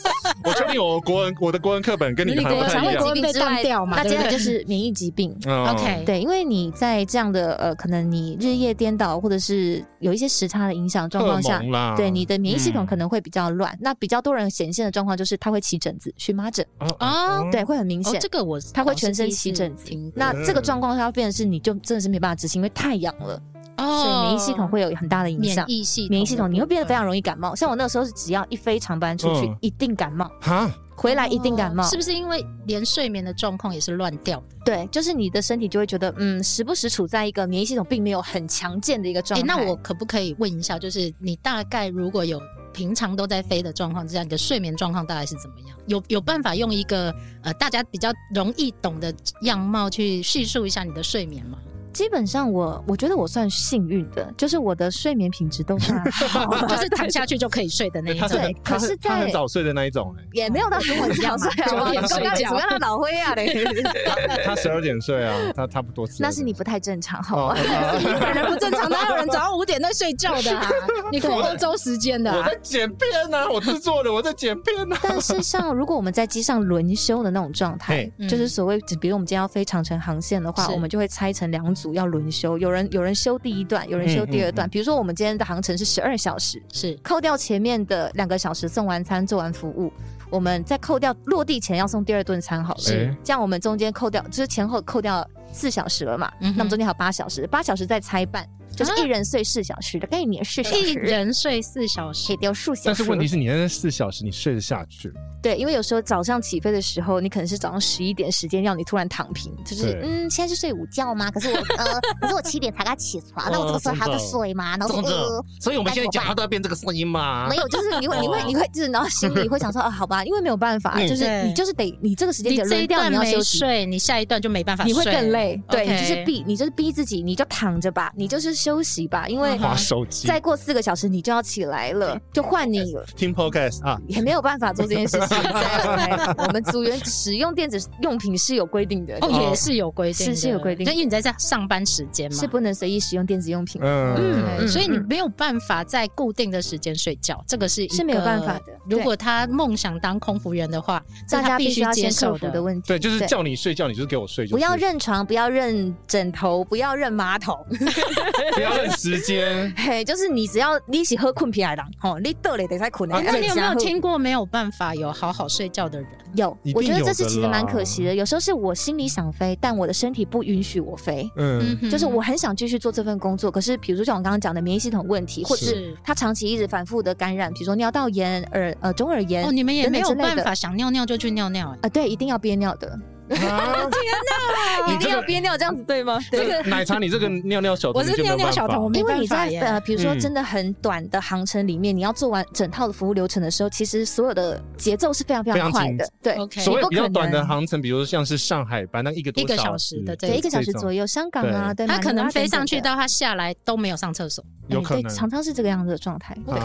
[0.45, 3.05] 我确定我国文我的国文课本跟你还不太一样。
[3.05, 5.37] 疾病之外，它真的就是免疫疾病。
[5.47, 11.03] OK，对，因为你在这样的呃，可能你日夜颠倒，或者是有一些时差的影响。
[11.13, 11.61] 状况下，
[11.97, 13.73] 对你的免疫系统可能会比较乱。
[13.75, 16.67] 嗯、那比较多人显现的状况，就是他会起疹子、荨麻疹
[16.99, 18.15] 啊哦对，会很明显。
[18.15, 19.91] 哦，这个我他会全身起疹子。
[20.15, 23.41] 那这个状况下变的是，你就真的是没办法执行，因为太痒了，
[23.79, 25.67] 哦，所以免疫系统会有很大的影响。
[25.67, 27.55] 免疫系统免疫系统你会变得非常容易感冒。
[27.55, 30.31] 像我那个时候是，只要一飞长班出去，一定感冒。
[30.41, 34.57] 哈，回来一定感冒，是不是因为连睡眠的状况也是乱掉的？
[34.65, 39.47] 对，就是你的身体就会觉得，嗯，时不时处在一个免疫系统并没有很强健的一个状态。
[39.47, 42.41] 欸，那我可不可以问一下，就是你大概如果有
[42.73, 45.77] 平常都在飞的状况之下，你的睡眠状况大概是怎么样？
[45.87, 51.59] 有有办法用一个呃大家比较容易懂的样貌去叙述一下你的睡眠吗？
[51.93, 58.29] 基本上我我觉得我算幸运的，就是我的睡眠品质都算好， 就是躺下去就可以睡的那一种。
[58.29, 61.25] 对，可是在很早睡的那一种，也没有到很晚睡，
[61.67, 63.65] 九点睡觉， 怎么样老灰啊嘞？
[64.45, 66.07] 他十二点睡啊，他差不多。
[66.19, 67.57] 那是你不太正常，好吗？
[67.99, 70.69] 你本人不正常，哪有人早上五点在睡觉的啊？
[71.11, 72.33] 你过欧洲时间的。
[72.33, 74.97] 我在剪片呢，我制作的，我在剪片呢。
[75.03, 82.59] 但是像如果我们在机上轮休的那种状态，就是所谓，比如我们今天要飞长城航线的话，我们就会拆成两组要轮休。
[82.59, 84.67] 有人有人休第一段，有人休第二段。
[84.67, 89.91] 嗯嗯嗯、比如说，我们今天的航程是十二小时，是扣掉前面的两个小时送完餐、做完服务，
[90.29, 96.31] 我们再扣掉落地前要送第二顿餐，好了，是这样，我们中间扣掉就是前后扣掉四小时了嘛？
[96.41, 98.47] 嗯、哼那么中间还有八小时，八小时再拆半。
[98.77, 102.87] 就是一人睡四小时的概念，四小时一人睡四小时，可以掉数小时。
[102.87, 105.13] 但是问题是你那四小时你睡得下去？
[105.43, 111.31] 对，因为有时候早上起飞的时候，你可能是早上十一点时间，要你突然躺平，就是嗯，现在是睡午觉吗？
[111.31, 114.77] 可是我呃， 可是我七点才该起床，那我这个时候还要睡吗？
[114.77, 117.49] 然后呃，所以我们现在讲话都要变这个声音吗？
[117.49, 125.61] 没有，就是你会你会你会就是然后心里会想说啊，好吧，因为没有办法，就是你就是得你这个时间点轮掉你要休息，睡你下一段就没办法，你会更累。
[125.69, 129.59] 对，你就是逼你就是逼自己，你就躺着吧，你就是休息吧，因为。
[129.59, 133.05] 滑手机，再过四个小时你就要起来了，就换你了。
[133.17, 135.39] 听 podcast 啊，也没有办法做这件事情。
[136.39, 143.81] 我们组员使用电子用品是有规定的，哦，也是有规定，是是有规定，就因为你在这上班时间嘛，是不能随意使用电子用品。
[143.83, 148.73] 嗯，所以你没有办法在固定的时间睡觉，这个是是没有办法的。
[148.89, 152.63] 如果他梦想当空服员的话，大家必须要接受的。
[152.63, 152.87] 问题。
[152.87, 157.59] 对，就是叫你睡觉，你就是给我睡，不要认床，不要认枕头，不要认马桶，
[158.55, 159.73] 不要认时间。
[159.77, 163.09] 嘿，就是你只要你喜喝困皮海狼，吼，你得嘞得再困。
[163.09, 166.09] 那你有没有听过没有办法有好好睡觉的人？
[166.35, 168.15] 有，我觉得这是其实蛮可惜的。
[168.15, 171.31] 有时候是我心里想飞，但我的身体不允许我飞。
[171.37, 179.45] 嗯，就是我很想继续做这份工作，可是比如说像我刚刚讲的免疫系统问题，或者是他长期一直反复的感染，比如说尿道炎、耳呃中耳炎。
[179.45, 181.89] 哦，你们也没有办法想尿尿就去尿尿啊？
[181.91, 182.99] 对，一定要憋尿的。
[183.41, 184.95] 天哪！
[184.95, 186.19] 一定要憋尿这样子对吗？
[186.31, 196.09] 这个奶茶，你这个尿尿小童，我是尿尿小童，因为你在呃，比如说真的很短的航程里面，你要做完整套的服务流程的时候，其实所有的节奏是非常非常快的。
[196.23, 201.07] 对，所谓比较短的航程，比如说像是上海班那一个一个小时的，对，一个小时左右。
[201.07, 206.37] 香港啊，对，他可能飞上去到他下来都没有上厕所，有可能常常是这个样子的状态。
[206.47, 206.61] OK，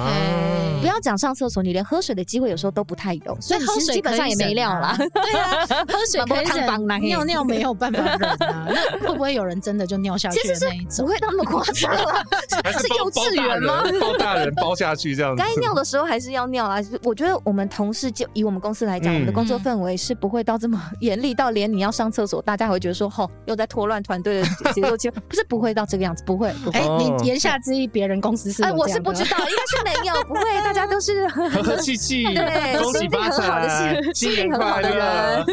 [0.82, 4.96] 不要讲上厕所，你连喝水的机会有时候都不太有，所以其实基本上也没料啦。
[4.98, 6.57] 对啊，喝水 可以。
[7.02, 8.68] 尿尿没有办法忍啊，
[9.02, 11.06] 那会不会有人真的就尿下去的那一种？
[11.06, 12.24] 不会那么夸张啊，
[12.80, 13.84] 是幼稚园吗？
[14.00, 15.42] 包大人包下去这样子。
[15.42, 16.78] 该尿的时候还是要尿啊。
[17.04, 26.50] 我觉得我们同事就以我们公司来讲，我们的工作氛围是不会到这么严厉，到连你要上厕所，大家会觉得说，吼，又在拖乱团队的节奏就，不是不会到这个样子，不会。
[26.74, 28.64] 哎，你言下之意，别人公司是？
[28.64, 35.46] 哎，我是不知道，应该是没有，不会，大家都是 和和气气，对，恭喜发财，心情很好的人。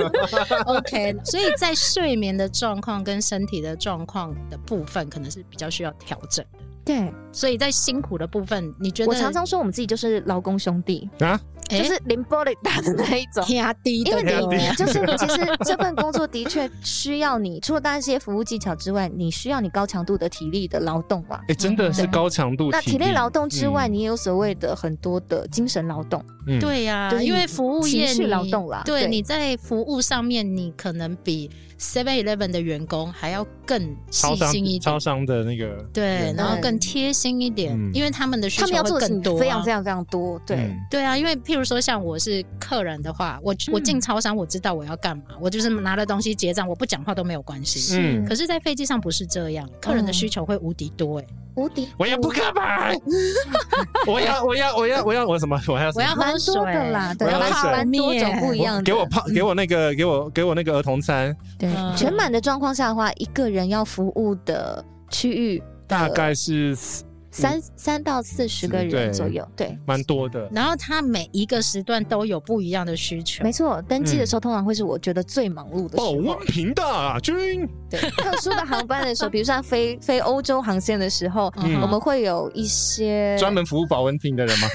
[0.85, 1.17] OK。
[1.25, 6.59] 所以在睡眠的状况跟身体的状况的部分，可能是比较需要调整的。
[6.85, 9.11] 对，所以在辛苦的部分，你觉得？
[9.11, 21.41] 我常常说我们自己就是劳工兄弟啊，就是凌波的大的那一种，压低，因为你就是其实这份工作的确需要你，除了当然这些服务技巧之外，你需要你高强度的体力的劳动嘛。
[21.49, 22.69] 哎，真的是高强度。
[22.71, 26.23] 那体力劳动之外，你也有所谓的很多的精神劳动。
[26.61, 40.41] 对呀，因为服务业情绪劳动啦，对，你在服务上面，你可能比 Seven Eleven 的员工还要更细心一点，超商的那个对，然后更贴心一点，因为他们的需求会更多，非常非常非常多。
[40.47, 40.75] 对。
[40.91, 47.97] 对啊，因为譬如说像我是客人的话，我我进超商，我知道我要干嘛，我就是拿了东西结账，我不讲话都没有关系。
[47.99, 51.89] 嗯，可是，在飞机上不是这样，客人的需求会无敌多哎，无敌！
[51.97, 52.97] 我 要扑克牌，
[54.07, 55.61] 我要我要我要我要我什么？
[55.69, 58.83] 我要我要蛮多的啦，对，蛮蛮多种不一样的。
[58.83, 61.35] 给我泡，给我那个，给我给我那个儿童餐。
[61.59, 66.77] 对，全满的状况下的话，一个人要服务的区域大概是
[67.35, 70.49] 三三到四十个人左右，对，蛮多的。
[70.53, 73.43] 然后他每一个时段都有不一样的需求。
[73.43, 76.13] 没错，登机的时候通常会是我觉得最忙碌的时候。
[76.15, 77.69] 保温瓶大军。
[77.91, 84.69] 对，特殊的航班的时候， 比如说飞飞欧洲航线的时候，我们会有一些专门服务保温瓶的人吗？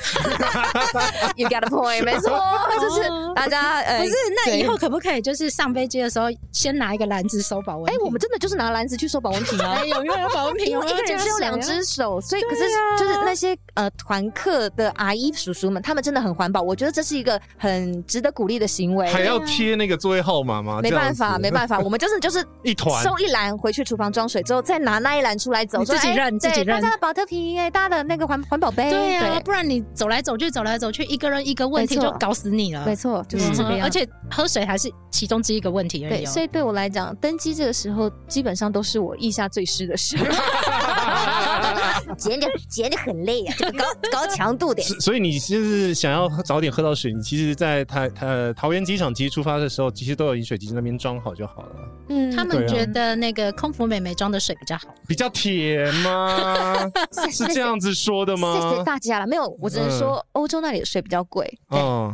[1.38, 2.39] You got a point，没错，
[2.82, 4.13] 就是大家呃，不是，
[4.45, 7.89] 那以后可不可以就是上飞机的时候先拿一个篮子收保温？
[7.93, 9.84] 哎，我们真的就是拿篮子去收保温瓶啊！
[9.86, 10.67] 有没有保温瓶？
[10.67, 12.63] 因为一个人只有两只手，所以可是
[12.97, 19.07] 就是那些呃团客的阿姨叔叔们，他们真的很环保，我觉得这是一个很值得鼓励的行为。
[19.07, 20.79] 还要贴那个座位号码吗？
[20.81, 23.03] 没办法，没办法， 我们就是就是一团。
[23.03, 26.81] 收一篮回去厨房装水之后，再拿那一篮出来走，自己认自己认。
[26.81, 32.83] 大家的保特瓶，哎，大家的那个环环保杯，对啊，不然你走来走去，走来走去，一个人一个问题就搞死你了。
[32.85, 33.85] 没错，就是这个样。
[33.85, 36.23] 而且喝水还是其中之一个问题而已。
[36.23, 40.25] 对，所以对我来讲，登机这个时候基本上都是我腋下最湿的时候。
[42.17, 44.82] 捡着捡着很累啊， 高高强度的。
[44.82, 51.75] 所以你就是想要早点喝到水，你其实，在台呃桃园机场其实出发的时候，其实都有饮水机那边装好就好了。
[52.10, 56.89] 嗯，他们觉得那个空服美眉装的水比较好，比较甜吗？
[57.32, 58.60] 是这样子说的吗？
[58.71, 61.45] 谢谢大家了，没有，我只能说欧洲那里的水比较贵。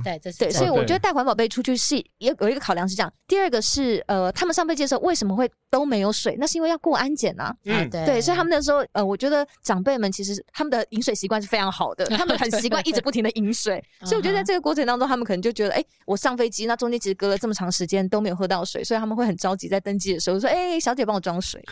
[0.04, 3.12] 对对，这是对，所以我觉得带环保杯出去是有有一个考量是这样。
[3.28, 6.36] 第二个是呃，他们上飞机的时候为什么会都没有水？
[6.40, 7.56] 那是因为要过安检啊。
[7.66, 13.84] 嗯，对，所以他们那时候呃，我觉得长辈们其实他们的饮水习惯是非常好的， 他们很习惯一直不停的饮水。
[14.06, 21.64] 所以我觉得在这个过程当中，他们可能就觉得，哎，我上飞机那中间其实隔了这么长时间都没有喝到水，所以他们会很着急在登机的时候说，哎， 小姐帮我装水。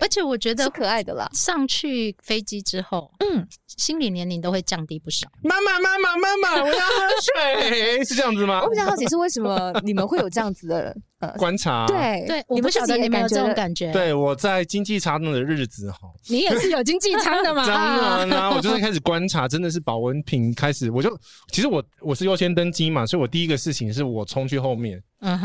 [0.00, 1.28] 而且我觉得是可爱的啦。
[1.32, 3.46] 上去飞机之后，嗯，
[3.76, 5.28] 心理年龄都会降低不少。
[5.42, 6.92] 妈妈妈妈妈妈，我要喝
[7.60, 8.60] 水，是这样子吗？
[8.62, 10.96] 我比较好奇是为什么你们会有这样子的。
[11.36, 13.92] 观察对对，我不晓得你们有这种感觉。
[13.92, 17.64] 对，我在经济舱的日子哈，你也是有经济舱的吗？
[17.68, 21.14] 当然啦，我就是开始观察，真的是保温瓶开始，我就
[21.52, 25.02] 其实我我是优先登机嘛，所以我第一个事情是我冲去后面，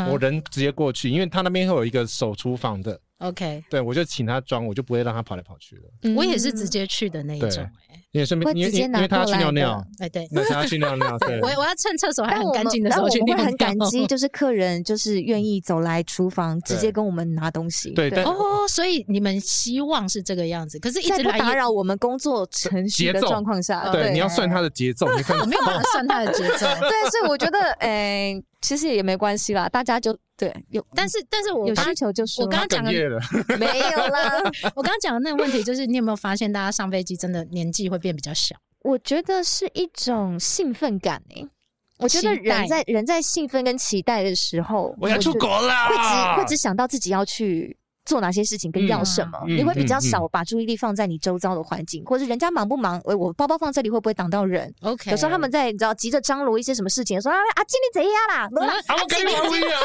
[0.09, 6.13] 我人直接过去，因为他那边会有一个手厨房的，OK，对，我就请他装，我就不会让他跑来跑去了。
[6.15, 7.67] 我也是直接去的那一种。
[8.11, 11.37] 因为顺便，因为因为他要去尿尿，哎对，那他要去尿尿，对。
[11.41, 13.43] 我我要趁厕所还很干净的时候去尿尿。
[13.43, 17.91] 我很感激，就是客人就是愿意走来厨房直接跟我们拿东西。
[17.91, 26.65] 对，哦，所以你们希望是这个样子，可是一直不打扰我们工作程序的状况下，对，你要算他的节奏，你看我没有办法算他的节奏。
[26.87, 32.91] 对，所以我觉得，哎，其实也没关系啦，大家就对有，但是但是我有需求就是我刚刚讲的
[33.59, 34.31] 没有啦，
[34.75, 38.55] 我刚刚讲的那个问题就是，你有没有发现大家上飞机真的年纪会变比较小？
[38.81, 41.49] 我觉得是一种兴奋感诶、欸，
[41.99, 47.77] 我觉得人在人在兴奋跟期待的时候，我要出国了，会只会只想到自己要去。
[48.05, 53.01] 做哪些事情跟要什么，你会比较少把注意力放在你周遭的环境，或者人家忙不忙？
[53.03, 58.73] 我我包包放这里会不会挡到人？OK，有时候他们在你知道急着张罗一些什么事情，说啊阿金你怎样啦？
[58.87, 59.81] 阿金你怎样？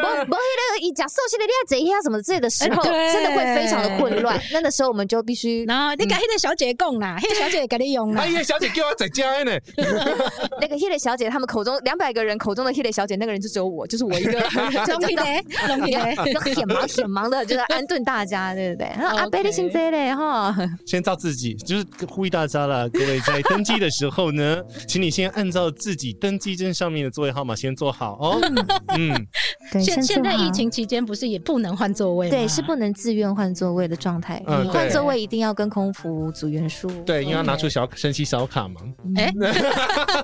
[0.00, 4.40] 不不，那个一讲寿星的你要怎样什么之类的时候，真的会非常的混乱。
[4.52, 8.22] 那个时候我们就必须，然后你跟那个小姐讲啦，那个小姐给你用啦。
[8.22, 9.52] 黑的小姐叫我在家呢。
[10.60, 14.40] 那个小姐，他们口中两百个人口中的小姐，那个人就只有我，就是我一个。
[14.88, 16.14] 龙皮雷，龙皮雷，
[16.54, 18.40] 很忙很忙的，就是安顿大家。
[18.54, 18.86] 对不对？
[18.86, 20.54] 阿贝的姓这嘞哈，
[20.86, 22.88] 先照自己，就是呼吁大家了。
[22.88, 28.40] 各位在登机的时候呢， 请你先按照自己登机证上面的座位号码先坐好哦。
[28.96, 29.26] 嗯，
[29.80, 32.30] 现现在疫情期间不是也不能换座位吗？
[32.30, 34.42] 对，是不能自愿换座位的状态。
[34.46, 36.90] 嗯，换座位一定要跟空服组员说。
[37.04, 38.80] 对，因为要拿出小升旗小卡嘛。
[39.16, 39.32] 哎，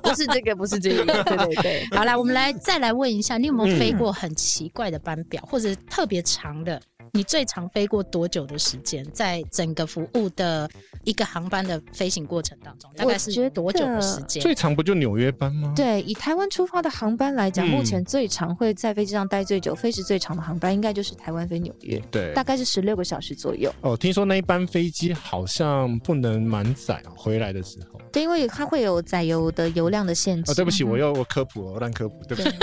[0.02, 1.04] 不是这个，不是这个。
[1.04, 1.86] 对对对。
[1.92, 6.80] 好来，我们来再来问一下，你有没有飞过很奇怪的班表，或者特别长的？
[7.16, 9.02] 你最长飞过多久的时间？
[9.10, 10.68] 在整个服务的
[11.02, 14.42] 一个航班的飞行过程当中，大概是多久的时间？
[14.42, 15.72] 最长不就纽约班吗？
[15.74, 23.72] 对，以台湾出发的航班来讲，嗯、目前最长会在飞机上待最久、飞时最长的航班，应该就是台湾飞纽约，对，大概是十六个小时左右。
[23.80, 27.98] 哦，听说那一班飞机好像不能满载回来的时候。
[28.12, 30.52] 对，因为它会有载油的油量的限制。
[30.52, 32.56] 哦，对不起，我又我科普了，我乱科普，对不起。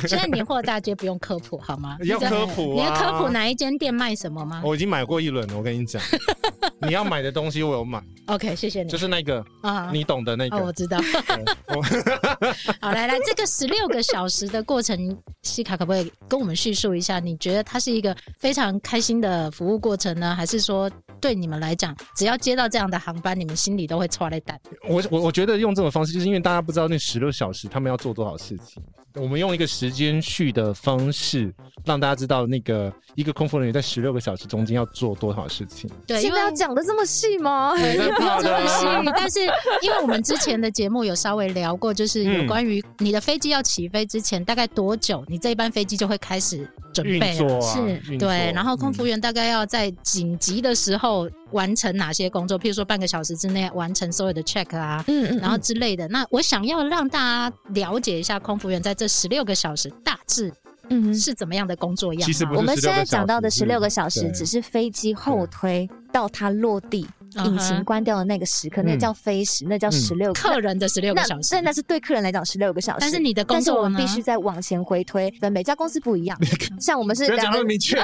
[0.08, 1.98] 现在年货大街不用科普好吗？
[2.04, 2.74] 要科普啊！
[2.74, 4.62] 你要科普哪一间店卖什么吗？
[4.64, 6.02] 我已经买过一轮了，我跟你讲，
[6.82, 8.02] 你要买的东西我有买。
[8.26, 8.88] OK，谢谢你。
[8.88, 10.56] 就是那个啊，你懂的那个。
[10.56, 10.98] 哦，我知道。
[12.80, 17.18] 好，来来，这个十六个小时的过程，西卡可不可以跟我们叙述一下？
[17.18, 24.56] 你觉得它是一个非常开心的服务过程呢，还是说对你们来讲，只要接到这样的航班，你们心里都会剉咧等。
[24.88, 28.82] 我我我觉得用这种方式，就是因为大家不知道那十六小时他们要做多少事情。
[29.14, 31.52] 我们用一个时间序的方式，
[31.84, 35.90] 让大家知道那个一个空服人员在十六个小时中间要做多少事情。
[36.06, 37.72] 对，因为要讲的这么细吗？
[37.74, 38.86] 不要 这么细。
[39.16, 39.40] 但是
[39.82, 47.54] 因为我们之前的节目有稍微聊过，就是有关于你的飞机要起飞之前大概多久，你这一班飞机就会开始准备了。
[47.56, 48.52] 啊、是，对。
[48.54, 52.58] 然后空服员大概要在紧急的时候完成哪些工作？
[52.58, 56.06] 譬如说半个小时之内完成所有的 check 啊，嗯，嗯，然后之类的。
[56.08, 60.52] 那我想要让大家了解一下空服员在这十六个小时大致
[60.90, 62.22] 嗯是怎么样的工作样？
[62.22, 67.06] 其实我们现在讲到的十六个小时只是飞机后推到它落地。
[67.44, 71.54] 引擎关掉的那个时刻，那叫飞时，那叫十六个客人的十六个小时。
[71.54, 72.98] 那那是对客人来讲十六个小时。
[73.00, 75.32] 但是你的工作，我们必须再往前回推。
[75.50, 76.38] 每家公司不一样，
[76.80, 78.02] 像我们是两个， 就是大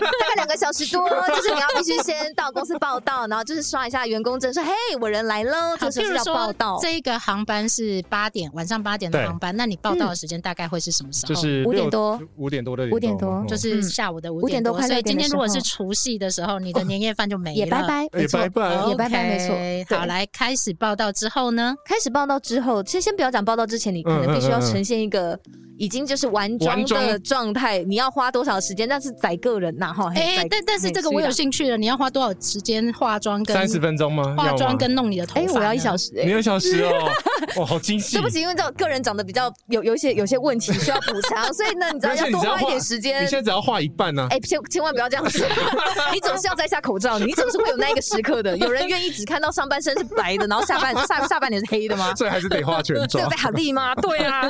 [0.00, 5.76] 概两个小时多，就是你要必须先到公司报到，然后就是刷一下员工证，说嘿，我人来了。
[5.78, 6.78] 就是要报到。
[6.80, 11.34] 这个航班是八点，晚上八点的航班，那你报到的时间大概会是什么时候？
[11.34, 14.80] 就是五点多，五点多的五点多，就是下午的五点多。
[14.82, 18.08] 所以今天如果是除夕的时候，你的年夜饭就没了，也拜拜。
[18.34, 19.96] 拜拜，也拜拜，没错。
[19.96, 21.74] 好，来开始报道之后呢？
[21.86, 25.38] 开始报道之后，其实先不要讲报道之前，你可能必须要呈现一个。
[25.76, 28.88] 已经就是完妆的状态，你要花多少时间？
[28.88, 30.08] 那是宰个人呐，哈。
[30.14, 34.36] 哎，但但是这个我有兴趣了，你要花多少时间化妆跟三十分钟吗？
[34.38, 37.10] 化妆跟弄你的头发，哎，我要一小时，你一小时哦，
[37.58, 38.16] 哇，好惊喜。
[38.16, 43.24] 对不起，因为这个人长得比较有有一些有些问题需要补偿，所以呢，你知道要多花一点时间。
[43.24, 44.28] 你现在只要画一半呢？
[44.30, 45.44] 哎，千千万不要这样子，
[46.14, 48.56] 你总是要摘下口罩，你总是会有那一个时刻的。
[48.56, 52.12] 有人愿意只看到上半身是白的，然后下半下下半脸是黑的吗？
[52.16, 53.08] 所以还是得化全妆。
[53.08, 53.94] 这个在好利吗？
[53.96, 54.48] 对啊，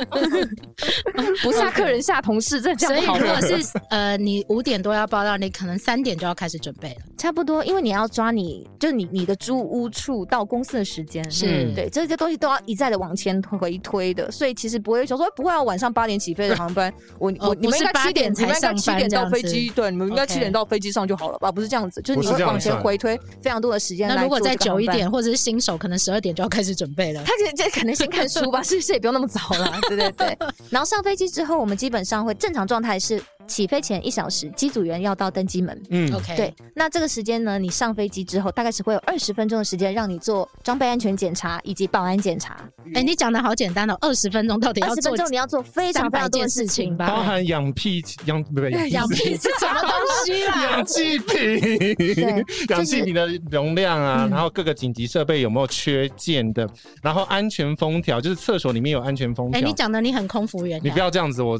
[1.43, 2.01] 不下客人。
[2.05, 3.17] 下同事，这这样好。
[3.17, 6.95] 所以如果是呃，你五点多要报到，你可能三点就要开始准备了。
[7.17, 21.51] 差不多，因为你要抓你，就是你你的租屋处到公司的时间，是对这些东西都要一再的往前回推的，所以其实不会说说不会要晚上八点起飞的航班， 我我你们应该七点才上七点到飞机，对，你们应该七点到飞机上就好了吧？
[21.51, 24.07] 不是这样子，就是你会往前回推非常多的时间。
[24.07, 27.23] 那如果再久一点，或者是新手，可能十二点就要开始准备了。
[27.25, 29.79] 他这这可能先看书吧，是不是也不用那么早了？
[29.89, 30.37] 对对对。
[30.69, 33.21] 然后上飞机之后，我们基本上会正常状态是。
[33.47, 35.81] 起飞前一小时，机组员要到登机门。
[35.89, 36.35] 嗯，OK。
[36.35, 42.57] 对，那这个时间呢，你上飞机之后，大概是会有二十分钟的时间让你做装备安全检查以及保安检查。
[42.87, 44.95] 哎、欸，你讲的好简单哦，二十分钟到底要做？
[44.95, 47.07] 二十分钟你要做非常非常多的事情吧？
[47.07, 49.91] 包含氧气、氧不对， 氧气是什么东
[50.25, 50.63] 西啦？
[50.71, 56.67] 氧气瓶，氧 气瓶的容量啊，然后各个紧急设备有没有缺件的，
[57.03, 59.59] 然后安全封条，就是厕所里面有安全封条。
[59.59, 61.59] 哎、欸，你讲的你很空服员，你不要这样子，我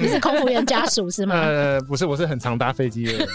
[0.00, 1.09] 你是空服员家属。
[1.10, 1.34] 是吗？
[1.34, 3.26] 呃，不是，我是很常搭飞机的。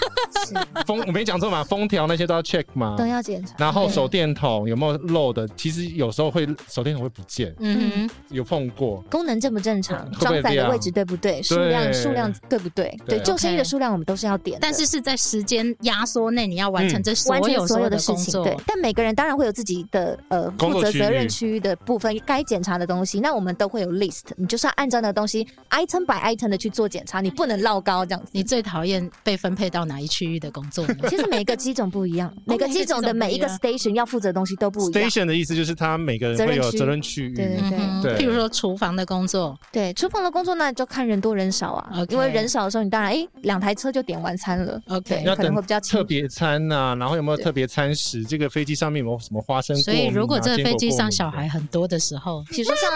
[0.85, 1.63] 封我没讲错嘛？
[1.63, 2.95] 封条那些都要 check 嘛？
[2.95, 3.55] 都要检查。
[3.57, 5.47] 然后手电筒有没有漏的？
[5.55, 7.53] 其实有时候会手电筒会不见。
[7.59, 9.01] 嗯哼，有碰过。
[9.09, 10.09] 功能正不正常？
[10.19, 11.41] 装载的位置对不对？
[11.41, 12.95] 数量数量对不对？
[13.07, 14.59] 对，救生衣的数量我们都是要点。
[14.61, 18.43] 但是是在时间压缩内，你要完成这所有所有的事情。
[18.43, 24.25] 对，但每个人当然会有自己的呃负责责任区域的部分，该检查的东西，那我们都会有 list。
[24.35, 28.29] 你就是要按照那个东西 item by item 的去做检查，你不能绕高这样子。
[28.31, 30.95] 你最讨厌被分配到哪一区域的工作呢？
[31.09, 35.09] 其实每一个机种不一样， 每个机种的每一个 station 要负责的东西都不一样。
[35.09, 37.33] station 的意思就是他每个人会有责任区域。
[37.33, 42.05] 对对对，譬如说厨房的工作，对厨房的工作那就看人多人少啊。
[42.09, 44.79] 因为人少的时候，你当然哎两台车就点完餐了。
[44.89, 48.23] OK，可能会比较特别餐呐，然后有没有特别餐食？
[48.23, 49.75] 这个飞机上面有没有什么花生？
[49.77, 52.91] 所以如果这个飞机上小孩很多的时候，比如说像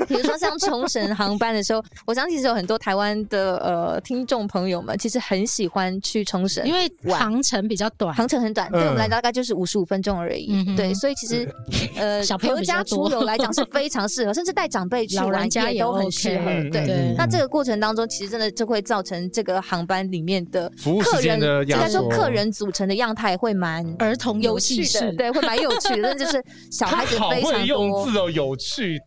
[0.06, 10.74] 比如说像冲绳航班的时候，我相信其实有很多台湾的呃听众朋友们其实很喜欢去冲绳，因为航程比较短，航程很短，对我们来讲大概就是五十五分钟而已。
[10.74, 11.48] 对，所以其实
[11.94, 16.46] 呃，小朋友家出游来讲是非常适合， 甚至带长辈去玩家也都很适合。
[16.72, 26.02] 对，那这个过程当中，其实真的就会造成这个航班里面的服务时间的，应该说客人组成的样态会蛮儿童游戏的，对，会蛮有趣的。
[26.10, 29.00] 但就是小孩子非常用字哦，有趣。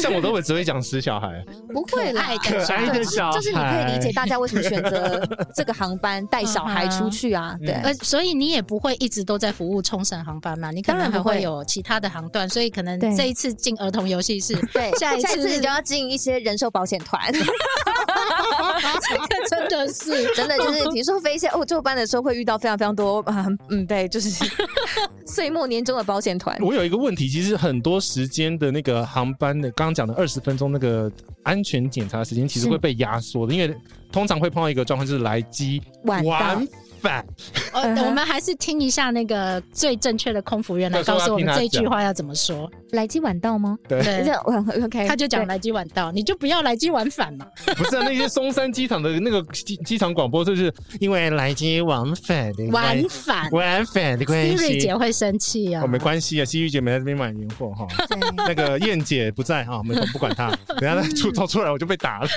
[0.00, 5.20] 像我都会只会讲死小孩，不会啦，可爱的小孩，就是你可以理解大家为什么选择
[5.54, 7.56] 这个航班带小孩出去啊。
[7.64, 10.70] 对，呃，所以你也不会一直都在服务冲绳航班嘛？
[10.70, 17.32] 你可能还会有其他的航段，所以可能这一次进儿童游戏室，对，下一次你就要进一些人寿保险团。
[17.32, 17.40] 这
[19.18, 24.44] 个真的是，真的就是，比如说飞一些欧洲班的时候，会遇到非常非常多啊，嗯，对，就是
[25.26, 26.56] 岁末年终的保险团。
[26.60, 31.10] 我有一个问题，其实很多时间的那个航班的，刚刚讲的二十分钟那个
[31.42, 33.74] 安全检查时间，其实会被压缩的，因为
[34.12, 36.22] 通常会碰到一个状况，就是来机晚。
[37.02, 37.26] 返。
[37.72, 42.70] 呃，我们还是听一下那个最正确的空服员来告诉我们这句话要怎么说。
[42.92, 43.76] 来机晚到吗？
[43.88, 44.32] 对，对
[44.84, 47.44] ，OK，他就讲来机晚到，你就不要来机晚返嘛。
[47.76, 54.56] 不是啊，那些松山机场的那个机机场广播就是因为来机往返的往返晚返的关系。
[54.56, 55.82] Siri 姐会生气啊。
[55.82, 57.84] 哦，没关系啊，西域姐没在这边买年货哈。
[58.46, 62.28] 那个燕姐不在哈，我们不管她，等下她出 走出来我就被打了。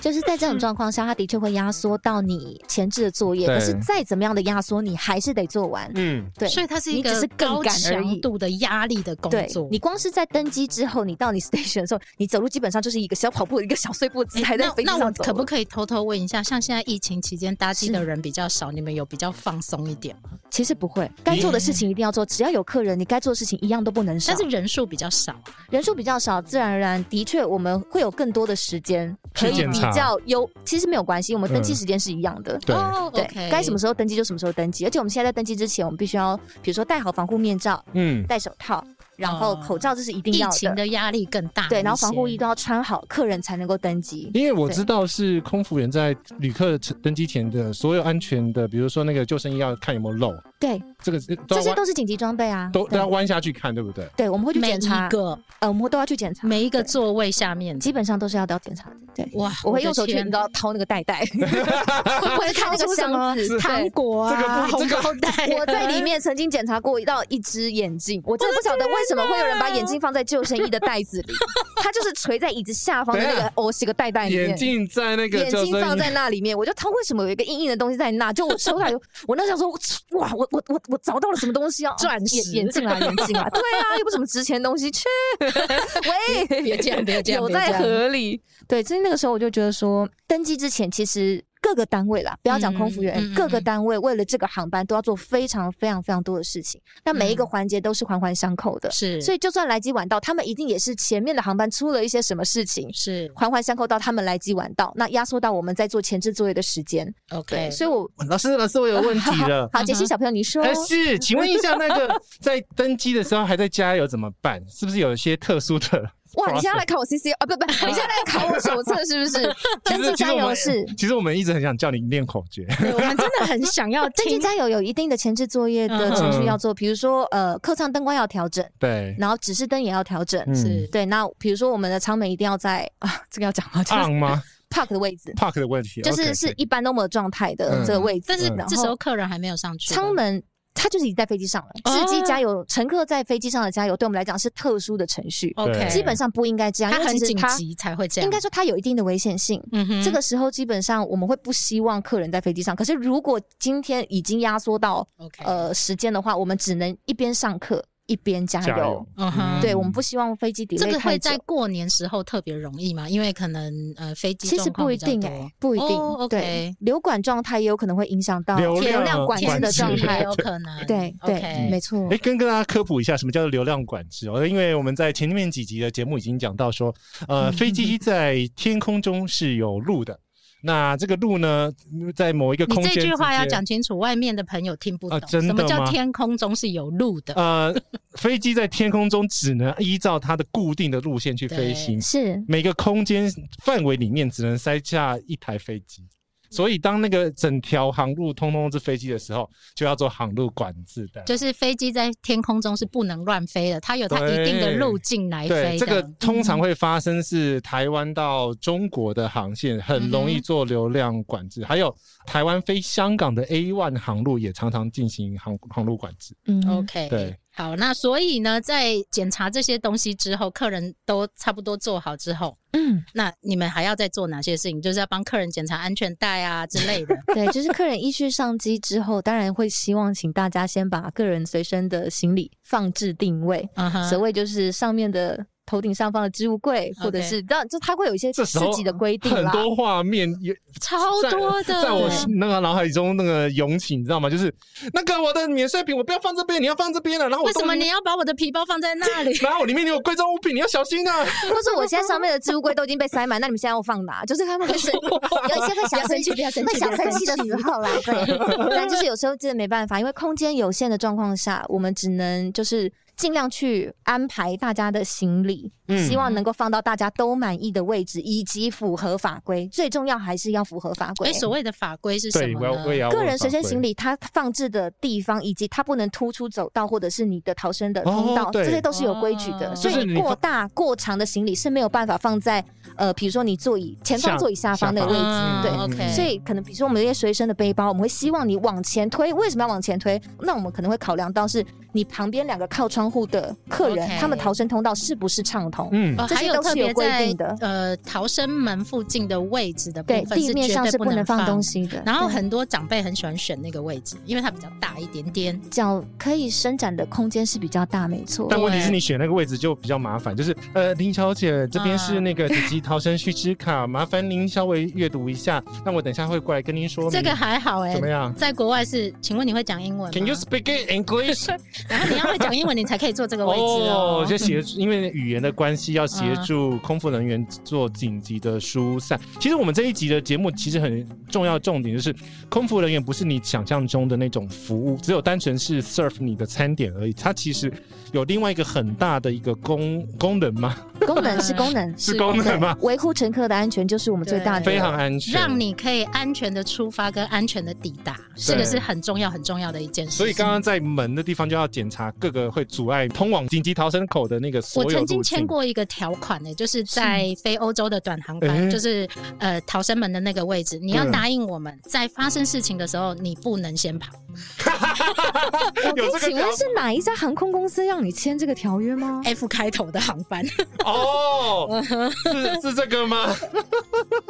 [0.00, 5.90] 就是在这种状况下，他的确会压缩到你前置的作业，可是再怎么样的压缩，你还是得做完。
[5.94, 9.68] 嗯，对，所以它是一个是高强度的压力的工作。
[9.70, 15.24] 你光是在登机之后，你到你 station 的时候，你走路基本上就是一个小跑步、一个小碎步姿态在飞机上走。
[15.24, 20.30] 可不可以偷偷问一下，像现在疫情期间搭机的人比较少，你们有比较放松一点吗？
[20.50, 24.32] 其实不会，该做的事情一定要做，只要有客人，你该做的事情一样都不能少。
[24.32, 25.34] 但是人数比较少，
[25.70, 30.48] 人数比较少，自然而然的确我们会有更多的时间可以比较优。
[30.64, 32.58] 其实没有关系，我们登记时间是一样的。
[32.68, 34.84] 嗯、对对，该什么时候登记就什么时候登记。
[34.84, 38.84] 而且我们现在在登记之前，我们必须要，比如说戴好防护面罩，嗯，戴手套。
[39.18, 41.66] 然后口罩这是一定要的，疫情的压力更大。
[41.68, 44.30] 对，然后防护衣都要穿好，客人才能够登机。
[44.32, 50.32] 因为我知道是空服员在旅客登机前的所有安全的，比如说那个救生衣要看有没有漏。
[50.60, 54.08] 对，这个这些都是紧急装备啊，都都要弯下去看，对不对？
[54.16, 55.00] 对，我们会去检查。
[55.00, 58.96] 每一个呃，我们都要去检查每一个座位下面，基本上都是要都要检查的。
[59.14, 65.30] 对，哇，我会用手去，你知道掏那个袋袋， 会不会看那个箱子糖果啊、红包袋？
[65.58, 71.32] 我在里面曾经检查过一到一只眼镜，我真的不晓得为什么会有人把眼镜放在救生衣的袋子里，
[71.82, 74.48] 它就是垂在椅子下方的那个哦，是个袋袋里面。
[74.48, 78.32] 眼镜在那个眼镜放在那里面，我就他为什么有一个硬硬的东西在那？
[78.32, 78.92] 就我抽出来，
[79.26, 81.94] 我那时候说哇，我我我我找到了什么东西啊？
[81.98, 85.04] 钻石眼镜啊，眼镜啊， 对啊，又不是什么值钱东西，去
[85.40, 88.40] 喂，别这样，别这样，有在河里。
[88.66, 91.42] 对，所以那个时候我就觉得说，登机之前其实。
[91.60, 98.90] 各个单位啦，不要讲空服员，嗯嗯嗯、各个单位为了这个航班都要做非常非常非常多的事情，那每一个环节都是环环相扣的。
[98.90, 107.12] 是，所以就算来机晚到，他们一定也是前面的航班出了一些什么事情，是环环相扣到他们来机晚到，那压缩到我们在做前置作业的时间。
[107.30, 109.68] OK，所以我老师老师我有问题了。
[109.74, 110.62] 好，杰西小朋友你说。
[110.86, 112.08] 是，请问一下，那个
[112.40, 114.62] 在登机的时候还在加油怎么办？
[114.68, 116.10] 是不是有一些特殊的？
[116.34, 116.52] 哇！
[116.52, 117.46] 你现在来考我 CC 啊？
[117.46, 119.56] 不不， 你现在来考我手册是不是？
[119.84, 120.84] 登机加油是。
[120.96, 122.66] 其实我们一直很想叫你念口诀。
[122.78, 124.08] 对，我们真的很 想要。
[124.10, 131.06] 登机加油有一定的前置作业的程序要做，比如说呃，客舱灯光要调整，对，然后指示灯也要调整，是对。
[131.06, 133.82] 那比如说我们的舱门一定要在啊，这个要讲吗？
[133.84, 138.26] 胖吗？Park 的位置，Park 的问题，就是是一般都没有状态的这个位置。
[138.28, 140.42] 但是这时候客人还没有上去，舱门。
[140.78, 145.52] 他就是已经在飞机上了，司机加油，乘客在飞机上的加油，对我们来讲是特殊的程序。
[145.56, 148.26] OK，基本上不应该这样，因为很紧急才会这样。
[148.26, 149.62] 应该说它有一定的危险性。
[149.72, 152.76] 嗯哼，这个时候基本上我们会不希望客人在飞机上。
[152.76, 157.84] 可是如果今天已经压缩到 OK 呃时间的话，我们只能一边上课。
[158.08, 163.08] 一边加油，嗯哼，对，我们不希望飞机 delay 这个会在过年时候特别容易嘛？
[163.08, 165.88] 因为可能呃飞机其实不一定哎，不一定。
[165.88, 170.86] OK，流管状态也有可能会影响到流量管制的状态，有可能。
[170.86, 172.08] 对对，没错。
[172.10, 174.44] 哎，跟跟大家科普一下，什么叫做流量管制哦？
[174.46, 176.94] 因为我们在前面几集的节目已经讲到说，
[177.28, 180.18] 呃，飞机在天空中是有路的。
[180.60, 181.72] 那这个路呢，
[182.16, 185.20] 在某一个空间，你这句话要讲清楚，外面的朋友听不懂。
[185.28, 187.34] 什么叫天空中是有路的？
[187.34, 187.74] 呃，
[188.14, 193.32] 飞机在天空中只能依照它的固定的路线去飞行，是每个空间
[193.62, 196.02] 范围里面只能塞下一台飞机。
[196.50, 201.22] 所以，当那个整条航路通通是飞机的时候，就要做航路管制的。
[201.22, 211.94] 就是飞机在天空中是不能乱飞的，它有它一定的路径来飞这个通常会发生是台湾到中国的航线很容易做流量管制，嗯、还有
[212.26, 216.34] 台湾飞香港的 A1 航路也常常进行航航路管制。
[216.46, 217.36] 嗯，OK，对。
[217.58, 224.80] 好，那所以呢，在检查这些东西之后，客人都差不多做好之后，嗯，那你们还要再做哪些事情？
[224.80, 227.16] 就是要帮客人检查安全带啊之类的。
[227.34, 233.68] 对，就是客人依序上机之后，当然会希望请大家先把个人随身的行李放置定位，
[234.08, 235.44] 所谓就是上面的。
[235.68, 238.42] 头顶上方的置物柜，或者是这样，就它会有一些自
[238.74, 240.96] 己的规定，很多画面有 超
[241.30, 242.08] 多的，在我
[242.38, 244.30] 那个脑海中那个涌起，你知道吗？
[244.30, 244.50] 就是
[244.94, 247.28] 那个我的免税品，我不要放这边，你要放这边了。
[247.28, 249.36] 然后为什么你要把我的皮包放在那里？
[249.44, 251.18] 然后里面你有贵重物品，你要小心啊！
[251.52, 254.24] 或者我现在上面的置物柜都已经被塞满，那你们现在要放哪？
[254.24, 257.90] 就是他们会生，有一些会小生气，会小生气的时候啦。
[258.06, 262.90] 对，但就是有时候真的没办法，因为空间有限的状况下，我们只能就是。
[263.18, 269.68] 尽量去安排大家的行李，希望能够放到大家都满意的位置，以及符合法规。
[269.72, 271.28] 最重要还是要符合法规。
[271.28, 273.10] 哎，所谓的法规是什么呢？
[273.10, 279.74] 个人随身行李它放置的地方，以及它不能突出走道或者是你的逃生的通道，这些都是有规矩的。
[279.76, 282.64] 所以过大过长的行李是没有办法放在
[282.96, 285.62] 呃，比如说你座椅前方座椅下方的位置。
[285.62, 286.12] 对，OK。
[286.12, 289.32] 所以可能比如说我们这些随身的背包，我们会希望你往前推。
[289.32, 290.20] 为什么要往前推？
[290.40, 295.77] 那我们可能会考量到是你旁边两个靠窗户的客人，他们逃生通道是不是畅通？
[295.92, 297.56] 嗯，这些都是有规定的。
[297.60, 302.02] 呃，逃生门附近的位置的部分，地面上是不能放东西的。
[302.06, 308.46] 然后很多长辈很喜欢选那个位置，因为它比较大一点点，脚可以伸展的空间是比较大，没错。
[308.50, 315.62] 但问题是你选那个位置就比较麻烦，就是呃，林小姐这边是那个紧急逃生须知卡， 麻烦您稍微阅读一下。
[315.84, 317.10] 那我等一下会过来跟您说。
[317.10, 318.34] 这个还好哎，怎么样？
[318.34, 321.48] 在国外是，请问你会讲英文吗？Can you speak English？
[321.88, 324.24] 然后你要会讲英文，你才可以坐这个位置哦。
[324.28, 329.18] 就写，因为语言的关系，要协助空服人员做紧急的疏散。
[329.40, 332.14] 其实我们这一集的节目其实很重要，重点就是
[332.48, 337.12] 空服人员不是你想象中的那种服务，只有单纯是 serve 你的餐点而已。
[337.12, 337.72] 它其实
[338.12, 340.76] 有另外一个很大的一个功功能吗？
[341.06, 342.76] 功能是功能 是功能吗？
[342.80, 350.12] 维护乘客的安全就是我们最大的，非常安全，让你可以安全的出发跟安全的抵达，这个是很重要很重要的一件事。
[350.12, 354.88] 所以刚刚在门的地方就要检查各个会阻碍通往紧急逃生口的那个所有。
[354.88, 364.12] 我曾经签过一个条款呢，就是在非欧洲的短航班，就是呃逃生门的那个位置，你要答应我们在发生事情的时候，你不能先跑。
[366.20, 370.44] 请问是哪一家航空公司让你签这个条约吗？F 开头的航班。
[370.84, 373.34] 哦，是是这个吗？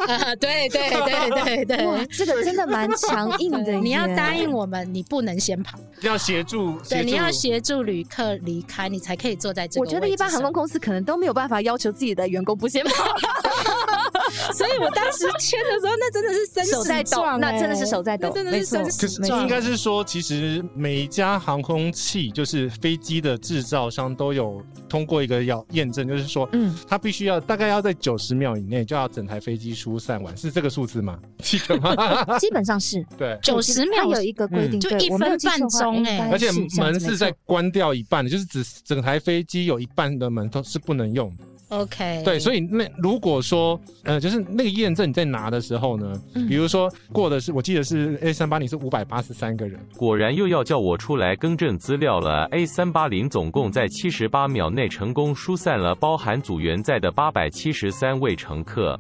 [0.07, 3.73] 啊，对对对对对，哇，这个真的蛮强硬的。
[3.73, 6.79] 你要答应我们，你不能先跑，要协助。
[6.89, 9.85] 对，你要协助旅客离开，你才可以坐在这个。
[9.85, 13.05] 我觉得一般航空公司可能都没有办法要求自己的员工不先跑。
[14.53, 19.43] 所以我当时签的时候，那真的是手在抖，那真的是手在抖，真的是生死状。
[19.43, 31.19] 应该是说，其实每一家航空器，就是飞机的制造商都有通过一个要验证，就是说，嗯，它必须要大概要在九十秒以内就要整台飞机疏散完，是这个数字吗？
[31.43, 31.95] 记得吗？
[32.39, 41.45] 基本上是对，九十秒有一个规定，就一分半钟哎，而且门是在关掉一半的，就是只整台飞机有一半的门都是不能用的。
[41.69, 52.45] OK，对，所以那如果说，呃，就是那个验证你在拿的时候呢，嗯、比如说过的是，我记得是 A 三八零是五百八十三个人，果然又要叫我出来更正资料了。
[52.53, 58.99] A 三八零总共在七十八秒内成功疏散了包含组员在的八百七十三位乘客。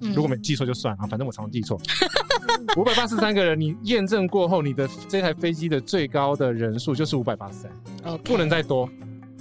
[0.00, 1.76] 嗯、如果没记错就算啊，反正我常常记错。
[2.76, 7.72] 五百八十三个人，你验证过后，你的这台飞机的最高的人数就是五百八十三
[8.22, 8.88] 不能再多。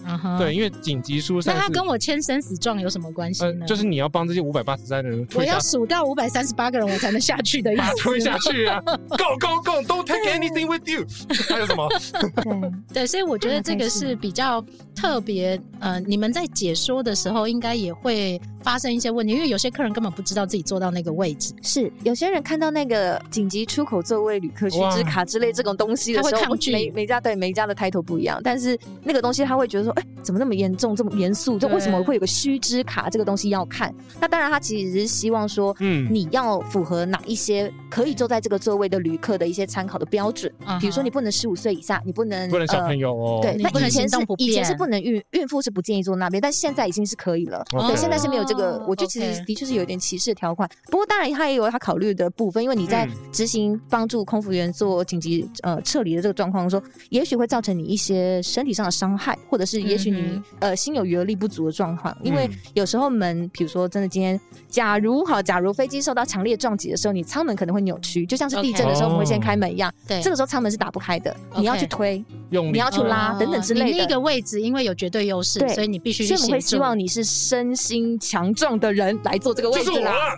[0.05, 0.37] Uh.
[0.37, 3.53] 对，因为紧急疏散，那他跟我签生死状有什么关系呢？
[3.61, 7.95] 呃、就是你要帮这些五百八十三的人，我要数到五百三十八个人，我才能下去的意思。
[8.03, 8.81] 推下去啊！
[9.09, 11.05] Go go go！Don't take anything with you。
[11.49, 11.87] 还有什么？
[11.89, 14.63] 对对，所以我觉得这个是比较
[14.95, 15.59] 特别。
[15.79, 21.53] 呃，你们在解说的时候，应该也会发生一些问题，因为有些客人根本不知道自己坐到那个位置。
[21.61, 26.71] 是，有些人看到那个紧急出口座位旅客须知卡之类这种东西的时候，他会抗拒。
[26.71, 29.92] 每每家对每家的 title 不一样，但是那个东西他会觉得说。
[29.93, 31.57] 哎，怎么那么严重，这么严肃？
[31.57, 33.93] 就为什么会有个须知卡这个东西要看？
[34.19, 40.51] 那当然，他其实是希望说，嗯，你要符合哪一些可以坐在这个座位的旅客的一些参考的标准。
[40.79, 43.39] 比如说，你不能十五岁以下，你不能不能小朋友哦。
[43.41, 47.63] 对，那以前是以前是不能孕孕妇是不建议坐那边，但现在已经是可以了。
[47.69, 50.69] 对，现在是没有这个，我觉得其实的确是有点歧视的条款。
[50.89, 60.73] 不过当然，他也有他考虑的部分，因为你在执行帮助空服员做紧急呃撤离的这个状况说，也许会造成你一些身体上的伤害，或者是也许你呃。
[60.83, 69.89] 心有余而力不足的状况，因为有时候门，比如说真的今天，假如好，假如飞机受到强烈撞击的时候，你舱门可能会扭曲，就像是地震的时候我们会先开门一样。
[70.05, 73.85] 对，这个时候舱门是打不开的，你要去推，用你要去拉等等之类的。
[73.85, 76.25] 你那个位置因为有绝对优势，所以你必须。
[76.25, 80.37] 所以我们会希望你是身心强壮的人来做这个位置啦。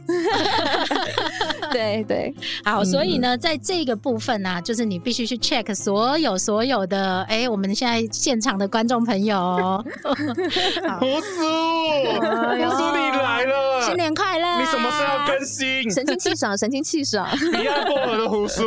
[1.73, 2.31] 对对，
[2.63, 9.34] 好，所以呢，在这个部分呢，就是你必须去 check 所有所有的，哎，我们现在现场的观众朋友。
[10.99, 11.39] 胡叔，
[12.19, 14.59] 胡叔你来了，新年快乐！
[14.59, 15.91] 你什么时候要更新？
[15.91, 17.27] 神清气爽，神清气爽。
[17.51, 18.63] 彼岸薄荷的胡叔，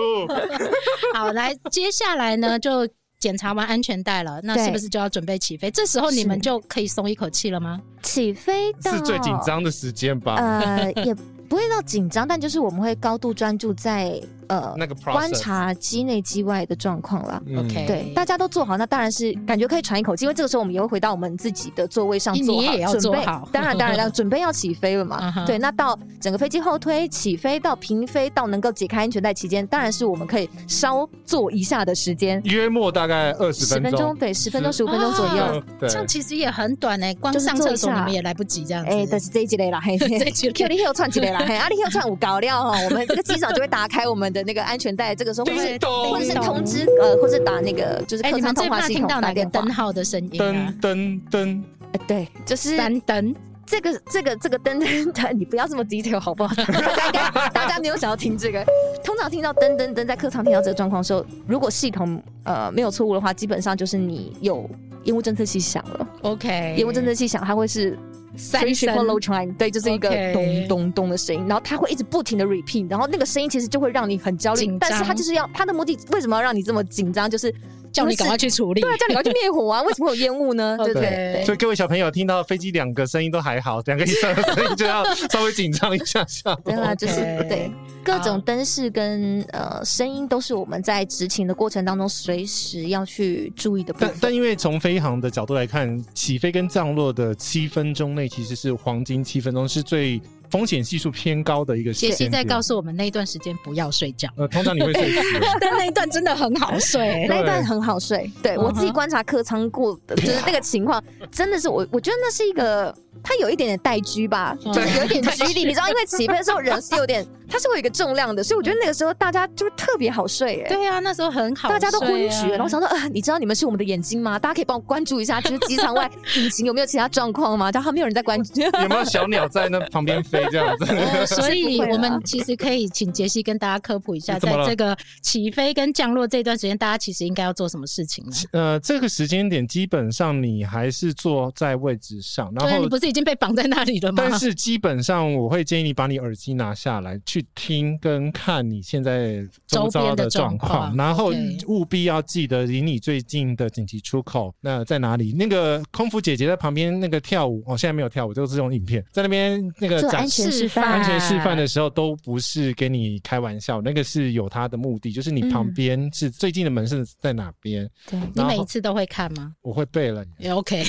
[1.15, 2.89] 好，来，接下来呢，就
[3.19, 5.71] 检查完安全带了，那是不是就要准备起飞？
[5.71, 7.81] 这时候你们就可以松一口气了吗？
[8.03, 10.37] 起飞是最紧张的时间吧？
[10.37, 11.15] 呃，也
[11.49, 17.41] 不会到紧张，但就是我们会高度专注在呃那个观察机内机外的状况啦。
[17.57, 23.49] OK，对，大家都做好，那当然是感觉可以喘一口气，因为这个时候我们也会回到我们自己的座位上做好，你也要做好。
[23.53, 25.45] 当然，当然要准备要起飞了嘛。
[25.47, 35.63] 对， 那到整个飞机后推起飞到平飞到能够解开安全带期间，当然是我们可以稍坐一下的时间，约莫大概二十分钟，十分钟，对，十分钟十五分钟左右。
[35.81, 38.91] 这样其实也很短呢，光上厕所你们也来不及这样子。
[38.91, 45.79] 哎，但是这一集来了，嘿， 这一集你又串起来了，嘿，啊，你又串五高料哈，我们这个机长就会打开我们的那个安全带，这个时候会
[46.11, 49.51] 或者是通知呃，或是打那个就是客舱通话系统打电话。
[49.51, 51.65] 灯号的声音，灯灯灯，
[52.07, 53.35] 对，就是三灯。
[53.67, 56.55] 这个这个这个噔噔噔，你不要这么 detail 好不好？
[56.65, 58.65] 大家大家没有想要听这个。
[59.05, 64.67] 通常听到噔噔噔，在客舱听到这个状况的时候，如果系统呃没有错误的话，基本上就是你有
[65.05, 66.09] 烟雾侦测器响了。
[66.23, 67.95] OK，烟雾侦测器响，它会是
[68.39, 77.29] 三声 low chime，对，就是一个咚咚咚的声音，然后它会一直不停的 repeat，然后那个声音其实就会让你很焦虑，但是它就是要它的目的，为什么要让你这么紧张？
[77.29, 77.55] 就是。
[77.93, 79.83] 叫你赶快去处理，对，叫你赶快去灭火啊！
[79.83, 80.77] 为什么有烟雾呢？
[80.85, 81.43] 对不对？
[81.45, 86.55] 所以各位小朋友听到飞机两个声音都还好，两个以上的声音就要稍微紧张一下下。
[86.65, 87.71] 对啊，就是对
[88.05, 94.09] 各种灯饰跟呃声音都是我们在执勤的过程当中随时要去注意的部分。
[94.13, 100.21] 但但因为从飞航的角度来看，起飞跟降落的七分钟内其实是黄金七分钟，是最。
[100.51, 104.29] 风险系数偏高的一个时间，杰西在告诉我们那一段时间不要睡觉。
[104.37, 105.13] 呃，通常你会睡，
[105.61, 108.31] 但那一段真的很好睡， 那一段很好睡。
[108.43, 112.95] 对，我自己观察客舱过的，就是那个情况，真的是我，我觉得那是一个。
[113.23, 124.39] 它有一点点待机吧，就是有一点居力，你知道，因为起飞的时候人是有点， 它是会有一个重量的，所以我觉得那个时候大家就是特别好睡，哎，对啊，那时候很好，大家都昏厥，然后想说，呃，你知道你们是我们的眼睛吗？
[124.39, 127.71] 大家可以帮我关注一下，就是机场外引擎有没有其他状况吗？
[127.73, 130.87] 然后没有人在关注， 有没有小鸟在那旁边飞这样子？
[131.35, 138.33] 所以我们其实可以请杰西跟大家科普一下，在这个起飞跟降落这段时间，大家其实应该要做什么事情呢？
[138.53, 144.17] 呃，这个时间点基本上你还是坐在位置上，然后你不是已经被绑在那里了吗？
[144.19, 151.33] 但是基本上，我会建议你把你耳机拿下来，去听跟看你现在周遭的状况，然后
[151.67, 155.33] 务必要记得离你最近的紧急出口那在哪里？
[155.33, 167.89] 那个空服姐姐在旁边那个跳舞，哦，现在没有跳舞，就是用影片在那边那个安全示范、安全示范的时候，都不是给你开玩笑，那个是有他的目的，就是你旁边是最近的门是在哪边？
[168.11, 169.53] 对，你每一次都会看吗？
[169.63, 170.85] 我会背了，也 OK，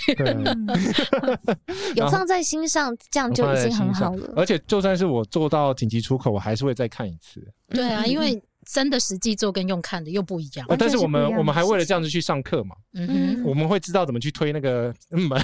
[1.95, 2.95] 有 放在心上。
[3.09, 4.33] 这样就已经很好了。
[4.35, 7.41] 而且，就算是我做到紧急出口，我还是会再看一次。
[7.69, 8.41] 对啊，因为。
[8.71, 15.41] 真的实际做跟用看的又不一样，但是我们我们还为了这样子去上课嘛，嗯哼，我们会知道怎么去推那个门，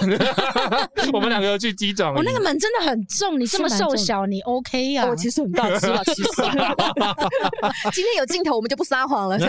[1.12, 5.08] 我们两个去机长，我那个门真的很重，你这么瘦小，你 OK 呀？
[5.08, 6.30] 我其实很大只啊， 其实。
[7.92, 9.40] 今天有镜头，我们就不撒谎了，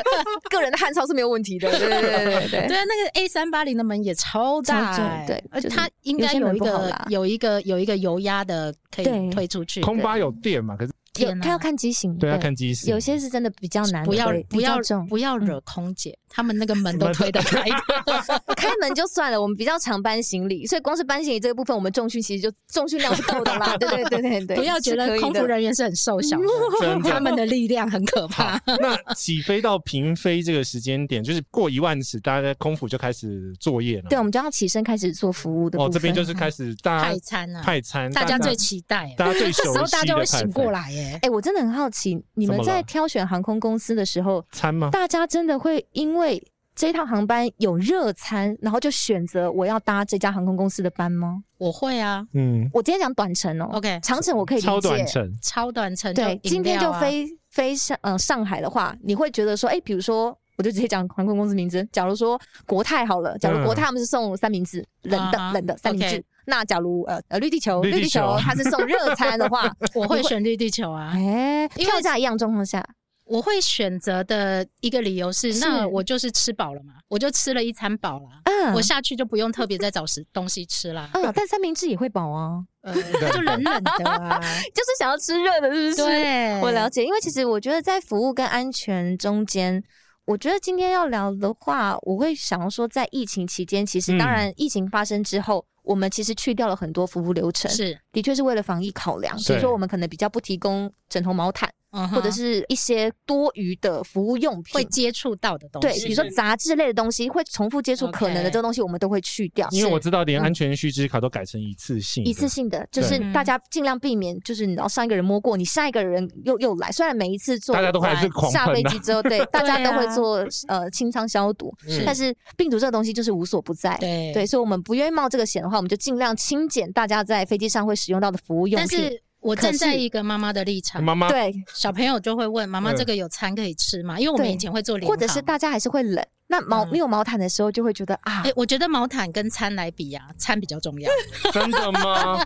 [0.48, 2.68] 个人的汗臭是没有问题的，对对对对对。
[2.68, 10.74] 对啊，那个 A 三八零的门也超大，对，而且它应该有一个有一个有一个油压的可以推出去，空巴有电嘛？
[10.74, 10.92] 可是。
[11.40, 12.92] 他要看机型，对，要看机型。
[12.92, 17.64] 有些是真的比较难，不要不要不要惹空姐，他们那个门都推得开，
[18.56, 19.40] 开门就算了。
[19.40, 23.74] 我们比较常搬行李，所以光是搬行李这个部分，我们重训其实就重训量是够的啦。
[23.80, 28.60] 对对对对对，不要觉得空服人员是很瘦小的，他们的力量很可怕。
[28.80, 34.08] 那起飞到平飞这个时间点，就是过一万尺，大家空服就开始作业了。
[34.10, 35.78] 对，我们就要起身开始做服务的。
[35.82, 41.18] 哦，这边就是开始大家派餐啊，派餐，大家最期待，大家最熟悉的，时候大家会醒过来耶。
[41.22, 44.90] 哎，我真的很好奇，你们在挑选航空公司的时候，餐吗？
[44.90, 46.25] 大家真的会因为
[46.74, 51.42] 这趟航班有热餐，然后就选择我要搭这家航空公司的班吗？
[51.56, 66.22] 我会啊，嗯，我今天讲短程哦，OK，长程我可以理解，超短程，超短程，对，今天就飞飞上呃上海的话，你会觉得说，哎，比如说，我就直接讲航空公司名字，假如说国泰好了，假如国泰他们是送三明治，冷的冷的三明治。
[66.48, 67.82] 那假如呃呃绿地球。
[67.82, 71.10] 绿地球它是送热餐的话， 我会选绿地球啊。
[71.14, 72.86] 哎，票价一样状况下，
[73.26, 81.10] 我会选择的一个理由是，那我就是吃饱了嘛，我就吃了一餐饱了，嗯，我下去就不用特别再找食 东西吃啦。
[81.12, 84.38] 嗯，但三明治也会饱啊， 就冷冷的啊，
[84.72, 85.96] 就是想要吃热的，是不是？
[85.96, 89.82] 对，我了解，因为其实我觉得在服务跟安全中间，
[90.24, 95.66] 我觉得今天要聊的话，我会想要说，在疫情期间，其实当然疫情发生之后。
[95.86, 101.70] 我们其实去掉了很多服务流程，是，的确是为了防疫考量，所以说我们可能比较不提供枕头毛毯，
[102.12, 104.74] 或者是一些多余的服务用品。
[104.74, 109.66] 会接触到的东西，对，比如说杂志类的东西会重复接触可能的这个东西，我们都会去掉。
[109.70, 121.72] 因为我知道连安全须知卡都改成一次性，一次性的就是大家尽量避免，就是你知道上一个人摸过，你下一个人又又来，虽然每一次做大家都还是下飞机之后，对， 大家都会做呃清仓消毒，
[122.04, 124.32] 但是病毒这个东西就是无所不在，对。
[124.34, 129.10] 对，所以我们不愿意冒这个险的话，我们就尽量清减大家在飞机上会使用到的服务用品。
[129.40, 136.24] 我站在一个妈妈的立场，妈妈对小朋友就会问妈妈：“这个有餐可以吃吗？”因为我们以前会做联航，或者是大家还是会冷。
[136.48, 141.10] 那毛没有毛毯的时候，就会觉得啊，哎，我觉得毛毯跟餐来比啊，餐比较重要。
[141.52, 142.40] 真的吗？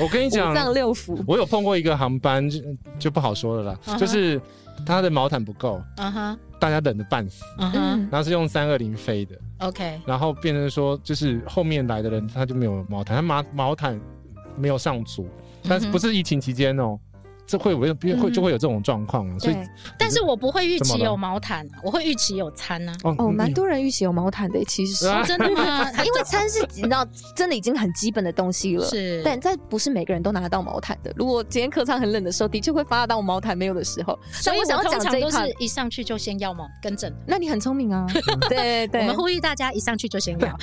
[0.00, 1.22] 我跟你讲，五脏六腑。
[1.26, 2.60] 我有碰过一个航班，就
[2.98, 4.38] 就不好说了啦，就是
[4.86, 13.98] 他的毛毯不够，嗯哼，大家冷的半死，嗯哼，然后是用三二零飞的，OK，然后变成说，就是后面来的人他就没有毛毯，他毛毛毯
[14.54, 15.26] 没有上足，
[15.68, 16.98] 但是不是疫情期间哦。
[17.48, 19.56] 这会有会就会有这种状况啊，所以，
[19.96, 22.92] 但是我不会预期有毛毯，我会预期有餐啊。
[23.04, 25.88] 哦，蛮多人预期有毛毯的，其实是真的吗？
[26.04, 27.06] 因为餐是 你知道，
[27.36, 28.84] 真的已经很基本的东西了。
[28.84, 31.12] 是，但在不是每个人都拿得到毛毯的。
[31.14, 34.18] 如果今天客舱很冷的时候，的确会发得到毛毯没有的时候。
[34.32, 37.14] 所以我想要讲这一套，一上去就先要毛跟枕。
[37.28, 38.04] 那你很聪明啊。
[38.50, 40.58] 对对，我们呼吁大家一上去就先要。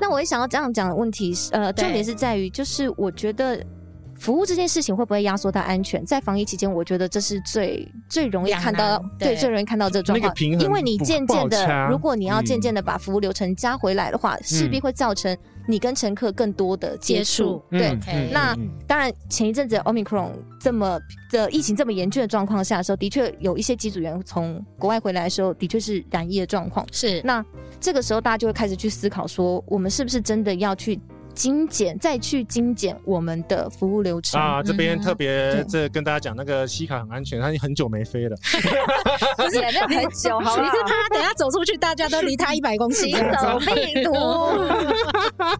[0.00, 3.60] 那我也想要这样讲的问题是，呃，重点是在于，就是我觉得。
[4.18, 6.04] 服务这件事情会不会压缩到安全？
[6.04, 10.32] 在防疫期间，我觉得这是最最容易看到，对，最容易看到这状况。
[10.38, 15.36] 因为你渐渐的，如果你要渐渐的把服务流程加回来的话，势必会造成
[15.66, 17.62] 你跟乘客更多的接触。
[17.70, 17.96] 对，
[18.32, 18.56] 那
[18.86, 20.98] 当然，前一阵子 Omicron 这么
[21.30, 26.86] 的疫情这么严峻的状况下的时候，的确有一些机组员从国外回来的时候，的确是染疫的状况。
[26.92, 27.44] 是，那
[27.80, 31.00] 这个时候大家就会开始去思考说，我们是不是真的要去。
[31.34, 34.62] 精简，再去精简我们的服务流程啊！
[34.62, 38.36] 这边特别这跟大家讲，那个西卡很安全，他已经很久没飞了，
[39.36, 43.10] 不是 那很久，好，你是怕他等下走出去，大家都离他 一百公尺，
[43.42, 44.12] 走病毒。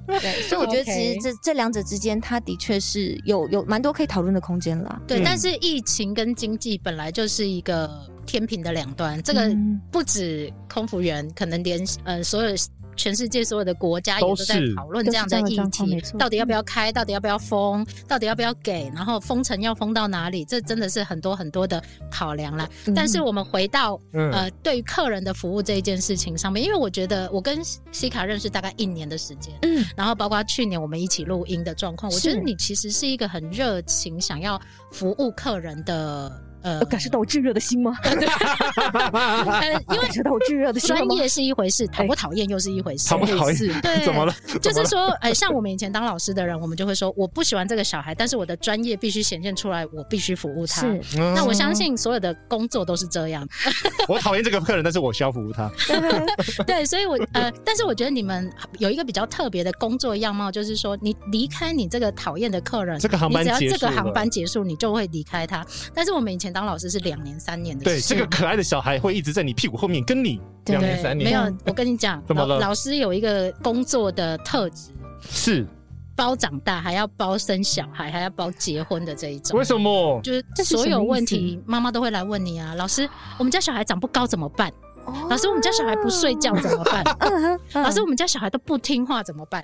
[0.21, 5.01] 对，所以我觉得其实这这两者之间，它的确是有有蛮多可以讨论的空间啦。
[5.07, 7.91] 对，但是疫情跟经济本来就是一个
[8.25, 9.51] 天平的两端，这个
[9.91, 12.55] 不止空服员，可能连呃所有。
[12.97, 20.45] 全世界所有的国家也都在讨论这样的议题，到底要不要开，到底要不要封，到底要不要给，然后封城要封到哪里？
[20.45, 22.69] 这真的是很多很多的考量啦。
[22.87, 27.61] 嗯、但是我们回到、嗯、呃，对于客人的服务这一件事情上面，因为我觉得我跟
[27.93, 34.61] 西卡认识大概一年的时间，嗯，然后包括去年我们一起录音的状况，我觉得你其实是一个很热情，想要
[34.93, 36.31] 服务客人的。
[36.65, 37.95] 呃，感受到我炙热的心吗？
[38.03, 38.13] 呃，
[39.91, 40.89] 因为感受到我炙热的心。
[40.97, 43.07] 专业是一回事，讨不讨厌又是一回事。
[43.07, 43.81] 讨不讨厌？
[43.83, 44.35] 对，怎么了？
[44.63, 50.81] 就是说，哎，像我们以前当老师的人，我们就会说，我不喜欢这个小孩，但是我的专业必须显现出来，我必须服务他。
[50.81, 51.01] 是。
[51.35, 53.47] 那我相信所有的工作都是这样。
[54.09, 55.71] 我讨厌这个客人，但是我需要服务他。
[56.67, 65.63] 对，所以我呃，但是我觉得你们有一个比较特别的工作样貌，就是说，你离开你这个讨厌的客人，这个航班结束，这个航班结束，你就会离开他。
[65.93, 66.54] 但是我们以前。
[66.55, 71.29] 当老师是两年三年的，对，这个可爱的小孩会一直在你屁股后面跟你两年三年。
[71.29, 72.61] 没有，我跟你讲， 怎么了？
[72.61, 75.67] 老师有一个工作的特质，是
[76.15, 79.59] 包长大，还要包生小孩，还要包结婚的这一种。
[79.59, 80.21] 为什么？
[80.23, 82.73] 就是所有问题，妈妈都会来问你啊。
[82.77, 84.73] 老师，我们家小孩长不高怎么办？
[85.29, 87.05] 老师，我们家小孩不睡觉怎么办？
[87.83, 89.63] 老师，我们家小孩都不听话怎么办？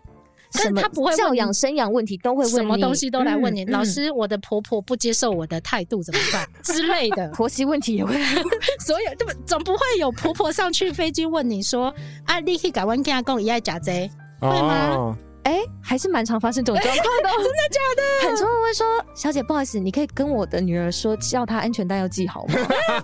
[0.53, 3.64] 但是他不会教养生养问题都会问你，什么东西都来问你。
[3.66, 7.28] 老师，我的婆婆不接受我的态度怎么办 之类的？
[7.30, 8.14] 婆媳问题也会，
[8.84, 11.94] 所有对不总不会有婆婆上去飞机问你说
[12.24, 15.16] 啊，你可以改弯跟他讲一爱假贼会吗？
[15.45, 18.28] 哎，还是蛮常发生这种状况的， 真的假的？
[18.28, 22.55] 很多人会说，小姐不好意思，你可以跟我的女儿说，叫她安全带要系好吗？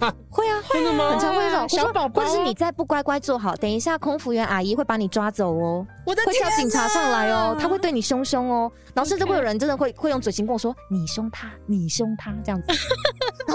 [0.30, 1.10] 会啊，真的吗？
[1.10, 5.86] 很常会这种小宝宝，或者是你再不乖乖坐好，等一下空服员阿姨会把你抓走哦。
[6.04, 12.68] 我的会叫警察上来哦，他会对你凶凶哦，然后甚至会有人真的会会用嘴型跟我说，你凶他，你凶他这样子。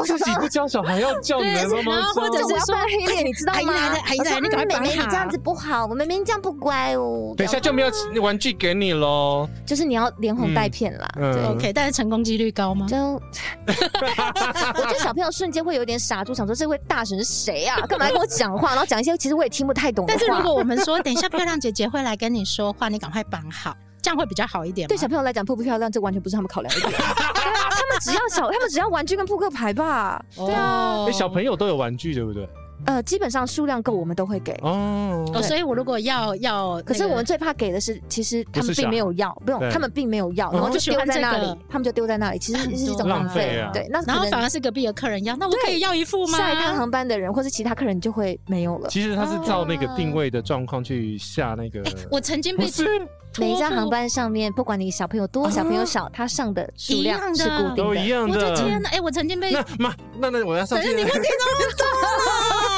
[0.04, 2.02] 自己不教小孩要教你们吗？
[2.16, 3.74] 或者是说黑脸，你知道吗？
[4.08, 4.84] 阿姨来了，你赶快绑好。
[4.84, 7.34] 妹妹，你这样子不好，我妹妹这样不乖哦。
[7.38, 9.48] 等一下就没有玩具给你喽。
[9.66, 11.08] 就是你要连哄带骗啦。
[11.16, 12.86] 对，OK，但是成功几率高吗？
[12.88, 12.98] 就
[13.68, 17.80] 我觉得小朋友瞬间会有点傻住，想说这位大神是谁啊？
[17.88, 18.70] 干嘛跟我讲话？
[18.72, 20.20] 然后讲一些其实我也听不太懂的话。
[20.20, 23.76] 但是如果我们说等一下漂亮姐姐会来跟你说话，你赶快绑好。
[24.02, 24.88] 这样会比较好一点。
[24.88, 26.92] 对小朋友来讲，漂不漂亮，这完全不是他们考量的点。
[26.98, 30.20] 他们只要小，他们只要玩具跟扑克牌吧。
[30.36, 32.50] 对啊，小朋友都有玩具，对不对？
[32.86, 35.26] 呃，基本上数量够，我们都会给哦。
[35.34, 43.64] 哦，所以我如果要要，可是我们最怕给的是，其实他们并没有要，不用，他们并没有要，然后就丢在那里，他们就丢在那里，其实 是一种浪费。
[43.74, 46.38] 对，那然后反而是隔壁的客人要，那我可以要一副吗？
[46.38, 48.90] 下一趟航班的人或是其他客人就会没有了。
[48.90, 51.84] 其实他是照那个定位的状况去下那个。
[52.10, 52.66] 我曾经被
[53.38, 58.38] 每一张航班上面，不管你小朋友多小朋友少，他上的数量是固定的，都一样的。
[58.38, 58.90] 我的天哪！
[58.90, 60.90] 哎，我曾经被那妈，那那我要上去。
[60.90, 62.71] 你问题那么多。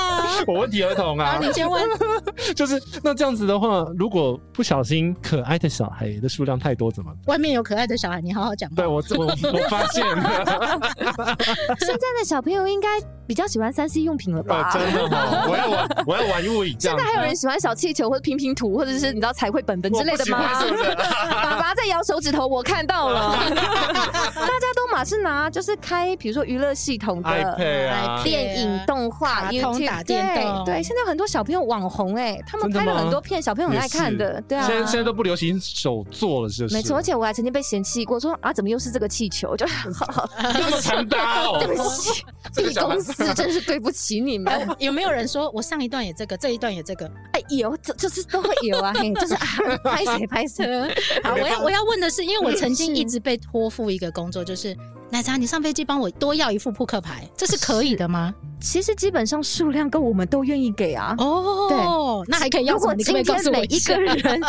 [0.47, 1.83] 我问题儿童啊，你先问。
[2.55, 7.11] 就是那这样子的话，如果不小心可爱的小孩的数量太多，怎么？
[7.27, 8.69] 外面有可爱的小孩，你好好讲。
[8.75, 10.23] 对我我我发现了，
[11.79, 12.87] 现在的小朋友应该
[13.33, 14.69] 比较喜欢三 C 用品了吧？
[14.71, 15.45] 真的吗？
[15.49, 16.75] 我要玩我要玩物理。
[16.79, 20.37] 现在还有人喜欢小气球或者拼拼图，或者是你知道彩绘本本之类的吗？
[21.41, 23.35] 爸爸在摇手指头，我看到了。
[23.49, 29.49] 大家都马是拿就是开，比如说娱乐系统的 iPad 啊，电影动画。
[29.63, 34.67] 通打电动，对，现在有很多小朋友网红哎，他们拍了很多片，小朋友很爱看的，对啊。
[34.67, 36.75] 现在现在都不流行手做了，是不是？
[36.75, 39.55] 没错，而且我还曾经被嫌弃过，说啊，怎么又是这个气球？
[39.57, 42.23] 就好好，这么残大哦，对不起
[42.55, 44.67] ，B 公司真是对不起你们。
[44.79, 47.05] 有没有人说我上一段也这个，这一段也这个？
[47.33, 49.47] 哎，有，这就是都会有啊，就是啊，
[49.83, 50.65] 拍谁拍谁。
[51.23, 54.75] 好，我要我要问的是，因为我曾经一直被托付一个工作，就是。
[55.13, 58.33] 奶茶，你上飞机帮我多要一副扑克牌，这是可以的吗？
[58.59, 61.13] 其实基本上数量够，我们都愿意给啊。
[61.19, 62.73] 哦，对，那还可以要。
[62.73, 64.41] 如果今天每一个人，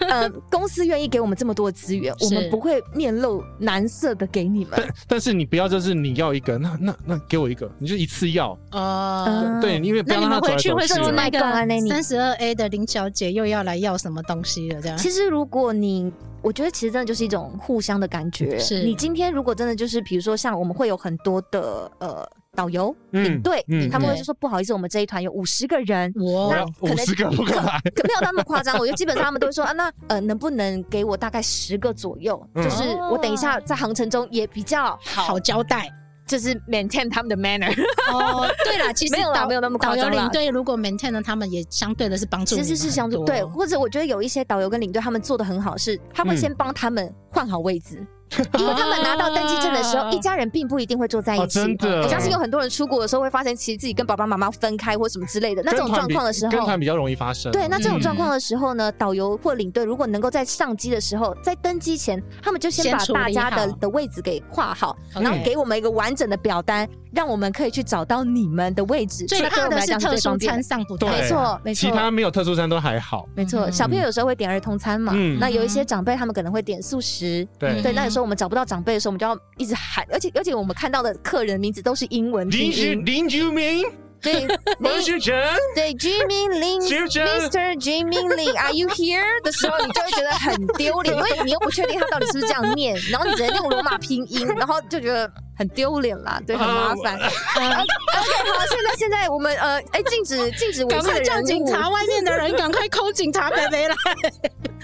[0.00, 4.72] 呃， 公司愿意给我们这么多资源，我们不会面露难色的给你们。
[4.76, 8.50] 但但是你不要就是你要一个，那那那给我一个，你就一次要。
[8.72, 14.82] 哦，对，因为那你们回去会说那个那三十二 A 的林小姐又要来要什么东西了？
[14.82, 14.98] 这样。
[14.98, 16.12] 其实如果你。
[16.42, 18.58] 我觉得其实真的就是一种互相的感觉。
[18.58, 28.76] 是你今天如果真的就是，比如说像我们会有很多的呃导游领队，他们会就说不好意思，我们这一团有五十个人，哇，五十个 不可能，没有那么夸张。
[28.78, 35.88] 我觉得基本上他们都会说啊，那呃能不能给我大概十个左右，就是我等一下在航程中也比较好交代。
[36.30, 37.70] 就是 maintain 他们的 manner。
[38.12, 39.76] 哦，对啦，其实 没有啦，没有那么。
[39.80, 42.54] 导游领队如果 maintain 了，他们也相对的是帮助。
[42.54, 48.06] 其实是相对对，或者我觉得有一些导游跟领队他们做的很好，是他会先帮他们换好位置。
[48.58, 51.60] 因为他们拿到登机证的时候，一家人并不一定会坐在一起。
[51.60, 57.50] 真的，我相信有很多人出国的时候会发现，其实自己跟爸爸妈妈分开或什么之类的那这种状况的时候，跟团比较容易发生。
[57.52, 69.24] 对，那这种状况的时候呢，导游或领队如果能够在上机的时候，在登机前，他们就先把大家的的位置给画好，然后给我们一个完整的表单，让我们可以去找到你们的位置。
[69.26, 71.08] 最怕的是特殊餐上不到。
[71.08, 71.90] 没错，没错。
[71.90, 73.26] 其他没有特殊餐都还好。
[73.34, 77.46] 没错，小朋友有时候会点儿童餐嘛，那有一些长辈他们可能会点素食。
[77.58, 78.90] 对对，那有时候我们找不到长辈。
[78.90, 82.50] 的时候我们就要一直喊，而且而且我们看到的客人名字都是英文。
[82.50, 83.84] 林居林居明，
[84.22, 84.46] 对，
[84.80, 85.34] 王旭晨，
[85.74, 87.78] 对，居明林，Mr.
[87.78, 89.42] 居明林，Are you here？
[89.42, 97.16] 的时候，你就会觉得很丢脸，因为你又不确定他到底是不是这样念，然后你只能用罗马拼音，然后就觉得很丢脸啦，对，很麻烦。
[97.16, 97.30] OK，
[97.66, 103.94] 好，现在现在我们呃，哎，禁止禁止，赶快叫警察，外面的人赶快 call 警察伯伯来。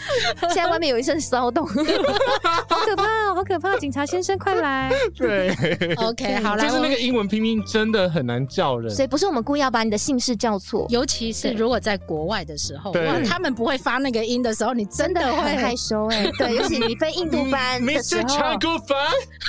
[0.53, 3.76] 现在外面有一阵骚动， 好可怕，好可怕！
[3.78, 4.92] 警察先生，快来！
[5.16, 5.51] 对
[5.97, 16.30] ，OK，好了，就是那个英文拼音真的很难叫人，所以不是我们故意要把你的姓氏叫错，尤其是如果在国外的时候，哇，他们不会发那个音的时候，你真的会 害羞哎。
[16.38, 18.59] 对，尤其你飞印度班的时候，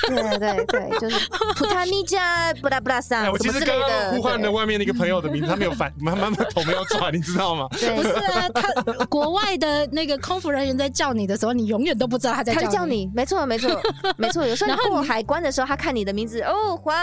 [0.07, 7.67] 对对对，就是普塔尼加布拉布拉桑，我其实刚刚呼唤了外面那个朋友的名字，他没有反，慢慢的头没有转，你知道吗？
[7.79, 10.36] 对，不是啊，他国外的那个空。
[10.39, 13.09] 服务人员在叫你的时候，你永远都不知道他在叫你。
[13.13, 13.81] 没错，没错，
[14.17, 14.45] 没错。
[14.45, 16.95] 有时候你过海关的时候，他看你的名字，哦，黄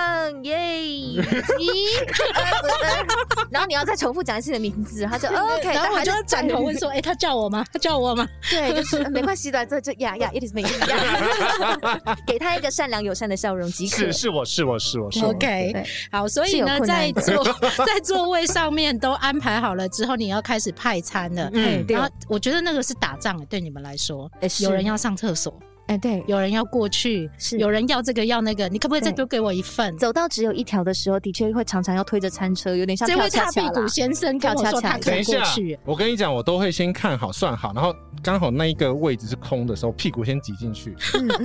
[0.44, 1.18] 耶一，
[3.50, 7.64] 然后你要再重复讲一次你的名字，他就 OK，然后我就转头问说：“哎，他叫我吗？
[7.72, 10.62] 他叫我吗？”对，就是没关系的，这这呀呀，it is me，
[12.26, 13.96] 给他一个善良友善的笑容即可。
[13.96, 15.24] 是是，我是我是我是。
[15.24, 17.44] OK，好，所以呢，在座
[17.86, 21.50] 在座位上面都安排好了之后，你要开始派餐了。
[21.52, 23.44] 嗯，然后我觉得那个是打仗。
[23.46, 29.96] 对你们来说，有人要上厕所，哎，对，有人要过去，是有人要这个要那个，你可不可以再多给我一份？
[29.98, 33.06] 走到只有一条的时候，的确会常常要推着餐车，有点像。
[33.06, 35.78] 这位大屁股先生跟我说他可以过去。
[35.84, 40.96] 我跟你讲，我都会先看好算好，然后刚好那一个位置是空的时候，屁股先挤进去，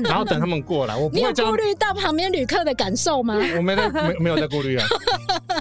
[0.06, 0.96] 然后等他们过来。
[0.96, 3.36] 我不会顾虑到旁边旅客的感受吗？
[3.58, 4.88] 我没在，没没有在顾虑啊。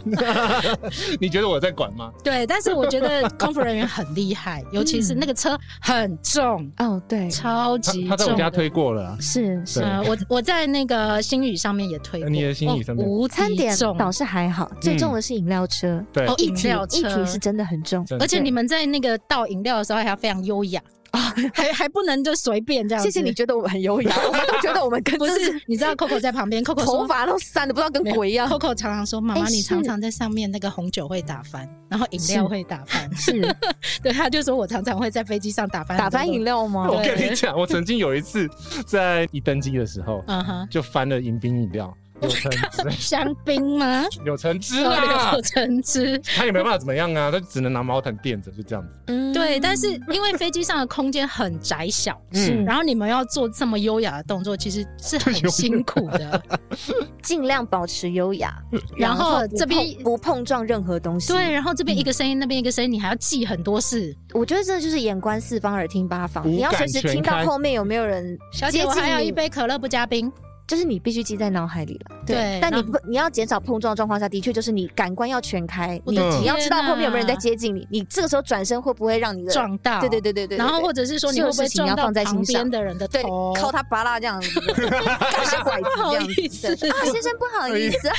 [1.18, 2.12] 你觉得我在管吗？
[2.22, 8.08] 对，但是我觉得空服人员很厉害，尤其是那个车很重哦，对，超级重。
[8.08, 8.67] 他在我家推。
[8.68, 13.06] 推过了，是是，我我在那个星宇上面也推过，你的星宇上面。
[13.06, 16.98] 无餐点倒是还好，最重的是饮料车，对，饮料车。
[16.98, 20.82] 议题是真的很重，而且你们在那个倒饮料的时候还要非常优雅。
[21.12, 23.02] 啊，还还不能就随便这样。
[23.02, 25.60] 谢谢你觉得我们很优雅，我们都觉得我们跟不是。
[25.66, 28.48] 你知道 Coco 在旁边，Coco 头发都散的不知道跟鬼一样。
[28.48, 33.40] Coco 常常说：“妈妈，你常常在上面那个红酒会打翻，然后饮料会打翻。”是，
[34.02, 36.88] 对，他就说我常常会在飞机上打翻打翻饮料吗？
[36.90, 38.48] 我跟你讲，我曾经有一次
[38.86, 41.92] 在一登机的时候，嗯哼，就翻了迎宾饮料。
[42.22, 44.04] 有橙汁香槟吗？
[44.24, 46.18] 有橙汁啊，有橙汁。
[46.18, 48.98] 他也没办法怎么样啊，他只能拿毛毯垫着，就这样子。
[49.06, 49.60] 嗯，对。
[49.60, 56.42] 但是因为飞机上的空间很窄小，嗯，然后你们要做这么优雅的动作，其实是很辛苦的。
[57.22, 58.56] 尽量保持优雅，
[58.96, 61.32] 然后这边不碰撞任何东西。
[61.32, 64.16] 对，然后这边一个声音，那边一个声音，你还要记很多事。
[64.32, 68.36] 我觉得这就是眼观四方，耳听八方，你要随时听到后面有没有人。
[68.52, 70.32] 小姐，我还有一杯可乐不加冰。
[70.68, 72.58] 就是你必须记在脑海里了，对。
[72.60, 79.98] 但你不，你要减少碰撞状况下，的确就是你感官要全开，你你要知道后面有没有人在接近你，你这个时候转身会不会让你的撞到？
[80.00, 80.58] 对对对对对。
[80.58, 84.48] 然后或者是说你会不会撞到旁边的人的头，靠他拔拉这样子，
[85.50, 86.88] 像拐子这样子。
[86.90, 88.10] 啊，先生不好意思。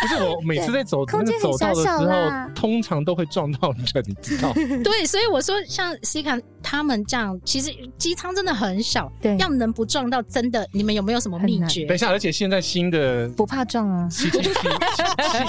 [0.00, 4.52] 不是我每次在走那个走道的时候，通常都会撞到人，你知道？
[4.84, 11.84] 对，所以我说像西卡他们这样，其实机舱真的很小，对，要能不撞到，真的，你们有没有什么秘诀？
[11.86, 14.50] 等一下，而且现在新的不怕撞啊，七七七，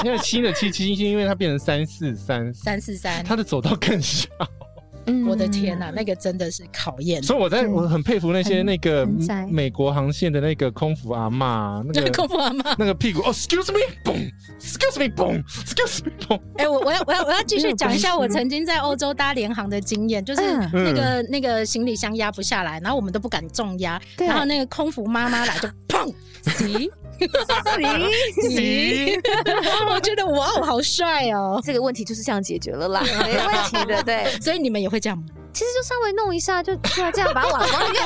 [0.03, 4.27] 因为新的七七七，因为它变成三四三三四三，它的走道更小。
[5.27, 7.21] 我的天呐，那个真的是考验。
[7.21, 9.07] 所以我在我很佩服那些那个
[9.49, 16.39] 美国航线的那个空服阿妈，那个 空服阿妈，那个屁股哦，excuse me，boom，excuse me，boom，excuse me，boom。
[16.57, 20.41] 哎，我我要我要我要继续讲一下我曾经在欧洲搭联航的经验，就是
[20.71, 26.13] 那个那个行李箱压不下来，然后我们都不敢重压，然后那个空服妈妈来就砰，
[26.57, 26.89] 洗
[28.41, 29.19] 洗洗，
[29.89, 35.25] 我觉得哇哦，好帅哦，这个问题就是这样解决了啦，没问题的，对， 所以你们也会这样吗？
[35.51, 36.75] 其实就稍微弄一下，就
[37.13, 38.01] 这样把它往往里面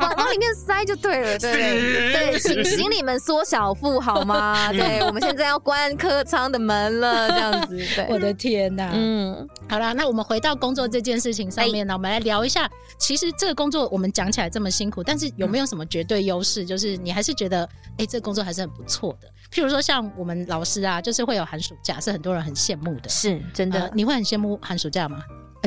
[0.00, 4.70] 往往里面塞就对了，对对，行行你们缩小腹好吗？
[4.72, 7.76] 对，我们现在要关客舱的门了，这样子。
[7.94, 12.70] 对，我的天哪，嗯，好啦，那我们回到工作这件事情上面呢，我们来聊一下。
[12.98, 16.64] 其实这个工作我们讲起来这么辛苦，但是有没有什么绝对优势？
[16.64, 17.68] 就是你还是觉得，
[17.98, 19.28] 哎，这个工作还是很不错的。
[19.52, 23.08] 譬如说像我们老师啊，就是会有寒暑假，是很多人很羡慕的。
[23.08, 25.18] 是真的，你会很羡慕寒暑假吗？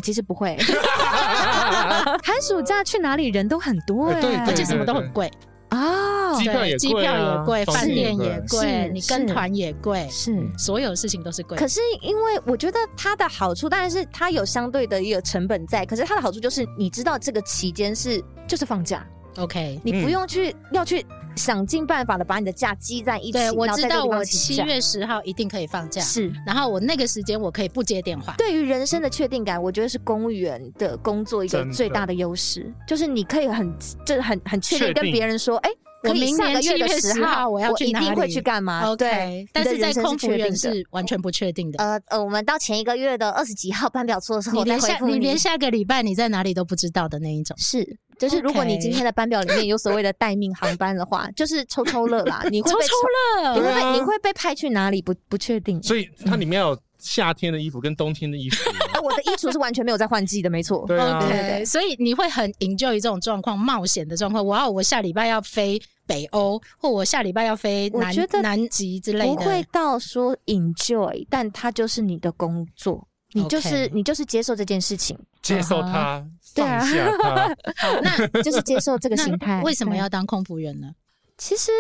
[0.01, 0.55] 其实不会，
[2.23, 5.29] 寒暑假去哪里人都很多哎，而且什么都很贵。
[5.69, 10.35] 啊，机票也机票也贵，饭店也贵，你跟团也贵，是。
[10.57, 11.55] 所有事情都是贵。
[11.55, 19.05] 可是因为我觉得它的好处，当然是它有相对的一个成本在，可是它的好处就是你知道这个期间是就是放假
[19.37, 21.05] ，OK，你不用去要去。
[21.35, 23.31] 想尽办法的把你的假积在一起。
[23.31, 26.01] 对，我知道我七月十号一定可以放假。
[26.01, 28.33] 是，然后我那个时间我可以不接电话。
[28.37, 33.73] 对于人生的确定感，我觉得是公务员的工作一个最大的优势，就是你可以很
[34.03, 35.69] 就是很很确定跟别人说，哎，
[36.03, 38.95] 我明年七月十号我要去哪里，一定会去干嘛？
[38.95, 41.83] 对，但是在空服员是完全不确定的。
[41.83, 47.55] 呃呃，我们到前一个月的二十几号班表出的时候，你连下你连下个礼拜你在哪里都不知道的那一种。
[47.57, 47.85] 是。
[48.19, 55.81] 就是如果你今天的班表里面有所谓的待命航班的话， 就是抽抽乐啦，你会 被抽抽乐，你会被你会被派去哪里不不确定。
[55.81, 58.69] 所以它里面有夏天的衣服跟冬天的衣服。
[59.01, 60.85] 我的衣橱是完全没有在换季的，没错。
[60.85, 61.65] 对啊，对对对。
[61.65, 64.45] 所以你会很 enjoy 这种状况，冒险的状况。
[64.45, 69.35] 我要我下礼拜要飞北欧，或我下礼拜要飞南南极之类的。
[69.35, 73.07] 不会到说 enjoy，但它就是你的工作。
[73.33, 76.25] 你就是你就是接受这件事情，接受它，
[76.55, 77.47] 放下它，
[77.77, 79.61] 好，那 就是接受这个心态。
[79.61, 80.87] 为什么要当空服员呢？
[81.37, 81.71] 其实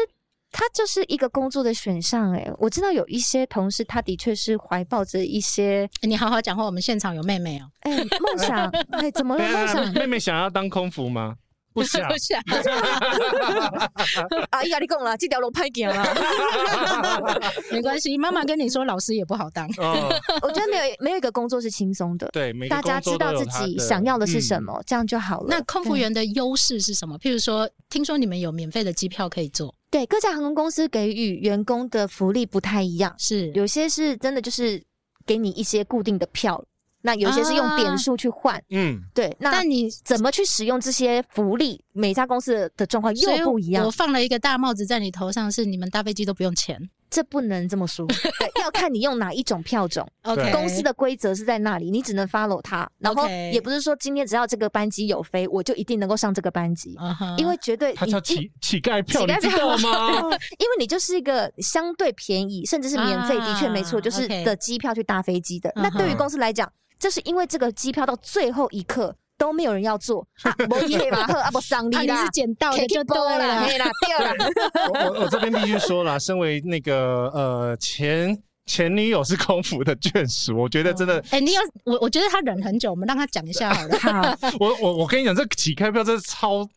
[0.51, 2.31] 它就是一个工作的选项。
[2.33, 6.63] 哎，我知道有一些同事，他的确是怀抱着一些，你好好讲话。
[6.65, 9.43] 我们现场有妹妹哦，哎，梦想，哎，怎么了？
[9.51, 11.35] 梦想，妹妹想要当空服吗？
[11.71, 12.41] 不想，不 想。
[14.49, 16.03] 阿姨，你讲了，这条路歹行了。
[17.71, 19.67] 没关系，妈妈跟你说，老师也不好当。
[20.41, 22.27] 我觉得没有没有一个工作是轻松的。
[22.33, 25.47] 对，大家知道自己想要的是什么，这样就好了。
[25.47, 27.17] 那空服员的优势是什么？
[27.19, 29.73] 譬如说，听说你们有免费的机票可以坐。
[29.91, 34.81] 对，各家航空公司给予员工的福利不太一样，是有些是真的就是
[35.25, 36.63] 给你一些固定的票。
[37.01, 39.33] 那有些是用点数去换，嗯，对。
[39.39, 41.81] 那你怎么去使用这些福利？
[41.93, 43.85] 每家公司的状况又不一样。
[43.85, 46.77] 我放了一个大帽子在你头上，是你们搭飞机都不用钱。
[47.09, 48.05] 这不能这么说，
[48.39, 50.07] 对，要看你用哪一种票种。
[50.23, 52.89] OK，公司的规则是在那里，你只能 follow 它。
[52.99, 57.37] 然后也不是说今天只要这个班级有飞，我就一定能够上这个班机，uh huh.
[57.37, 60.21] 因为绝对它叫乞乞丐票，你知道吗？
[60.59, 65.69] 因为你就是一个相对便宜，甚至是免费，的确没错，就是的机票去搭飞机的。
[65.71, 65.81] Uh huh.
[65.83, 69.15] 那对于公司来讲，就是因为这个机票到最后一刻。
[69.39, 70.51] 都没有人要做 啊！
[70.67, 74.47] 不耶吧，啊不上力啦，你是捡到的就对了，对啦，对啦。
[75.15, 84.37] 我我这边必须说了，身为那个呃前前女友是空服的眷属，我觉得真的，哎，你有我，我觉得他忍很久，我们让他讲一下好了。
[84.59, 86.67] 我我我跟你讲，这起开票真的超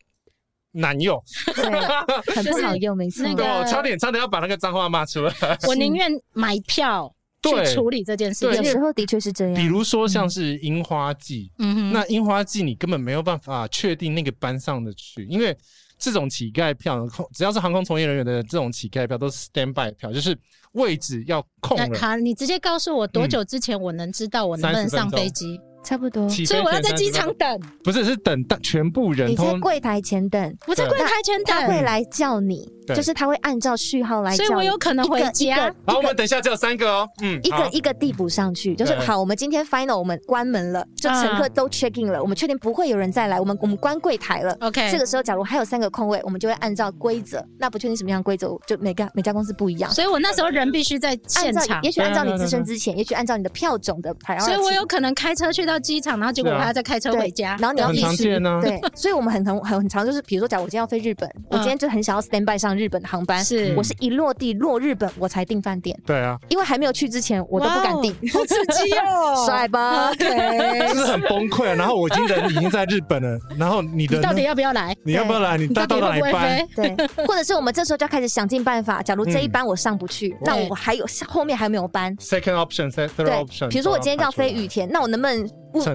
[0.71, 1.21] 难用，
[1.53, 3.23] 对，很不好用，没错。
[3.23, 5.33] 那个差点差点要把那个脏话骂出来。
[5.67, 7.12] 我宁愿买票。
[7.43, 9.53] 去处理这件事，有时候的确是这样。
[9.53, 15.55] 比如说像是樱花季，嗯哼，那樱花季你根本没有办法确定那个班上的去，因为
[15.97, 20.37] 这种乞丐票，只要是航空从业人员的这种乞丐票都是 stand by 票，就是
[20.73, 21.99] 位置要空了。
[21.99, 25.59] 好，你直接告诉我多久之前我能知道我能不能上飞机？
[25.83, 29.29] 差不多，所以我要在机场等，不是是等全部人。
[29.29, 35.73] 你在柜台前等，我在柜台前等，他会来叫你，就是他会按照序号来叫，所以我有可能回家。
[35.85, 56.53] 好，我们等一下只有三个哦，嗯，一个一个递补上去，就是好，我们今天 final 我们关门了，就乘客都 check in 了，我们确定不会有人再来，我们我们关柜台了，OK，这个时候假如还有三个空位，我们就会按照规则，那不确定什么样规则，就每个每家公司不一样，所以我那时候人必须在现场，也许按照你自身之前，也许按照你的票种的排，所以我有可能开车去到机场，然后结果。
[56.53, 70.13] 我还要再开车回家，然后你要历史对， 所以我们很很很很常，就是比如说，假如我今天要飞日本，我今天就很想要 stand by 上日本的航班，是，我是一落地落日本我才订饭店，对啊，因为还没有去之前我都不敢订，好刺激哦， 帅吧？
[70.13, 71.73] 对，就是很崩溃啊。
[71.73, 74.95] 然后我已经人已经在日本了，然后你的到底要不要来？
[75.03, 75.57] 你要不要来？
[75.57, 76.67] 你到到哪一班？
[76.75, 76.95] 对，
[77.25, 83.69] 或者是我们这时候就要开始想尽办法，假如这一班我上不去，那我还有后面还没有班？Second option，third option。
[83.69, 85.49] 比如说我今天要飞羽田，那我能不能？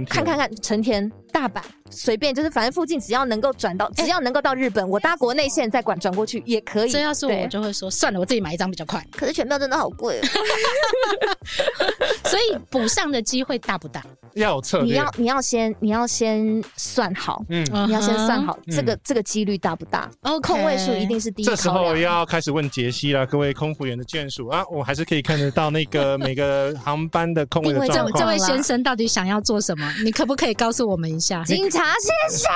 [0.08, 1.60] 看看看，成田、大阪，
[1.90, 6.90] 随便就是，反正附近只要能够转到，只要能够到日本，我搭国内线再转转过去也可以。
[6.90, 9.04] 这要是我，就会说算了，我自己买一张比较快。
[9.12, 10.20] 可是全票真的好贵，
[12.28, 14.02] 所以补上的机会大不大？
[14.34, 20.08] 要有策略，你要你要先你要先算好，嗯，你要先算好这个这个几率大不大？
[20.22, 21.44] 哦，空位数一定是第一。
[21.44, 28.12] 这时候要开始问杰西了，各位空服员的眷属啊，我还是可以看得到那个每个航班的空位的状况。
[28.12, 29.92] 这位先生到底想要做什么？
[30.04, 31.42] 你可不可以告诉我们一下？
[31.48, 32.50] 警察先生，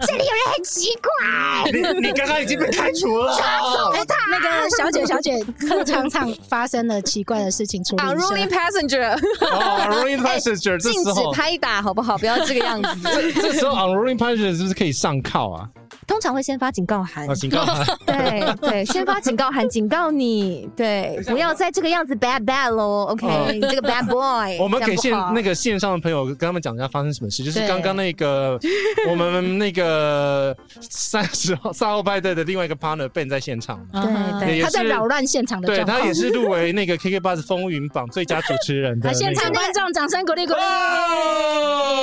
[0.00, 1.70] 这里有人很奇怪。
[2.00, 3.36] 你你刚刚已经被开除了。
[3.36, 4.16] 抓他！
[4.30, 8.45] 那个小姐小姐，客舱上发生了奇怪的事情，处理一下。
[8.48, 9.16] Passenger。
[9.40, 12.16] Unruly passenger，禁止拍打，好不好？
[12.18, 12.88] 不要这个样子。
[13.02, 15.68] 这这时候 Unruly passenger 是不是可以上铐啊？
[16.06, 17.64] 通常会先发警告函，警告。
[17.66, 24.56] 函，对对，先发警告函，警告你，对，不要再这个样子 bad bad 喽，OK，你这个 bad boy。
[24.62, 28.58] 我们给线那个线上的朋友跟他们讲一下发生什么事，就是刚刚那个
[29.10, 39.12] 我们那个三十号赛后派对的另外一个 partner Ben 在现场，对对，他在扰乱现场的，对他也是入围那个 KKBOX 风云榜最佳主持人的。
[39.12, 40.60] 现场观众掌声鼓励鼓励。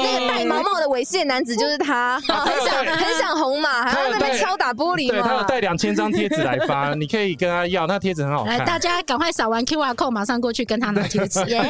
[0.04, 3.70] 那个戴毛帽的猥亵男子就是他，很想很想红嘛。
[3.84, 8.58] 他在那边敲打玻璃，对，他有带两千张贴纸来发，你可以跟他要，那贴纸很好看。
[8.58, 11.44] 来，大家赶快扫完 QR code，马上过去跟他拿贴纸。
[11.50, 11.62] 耶！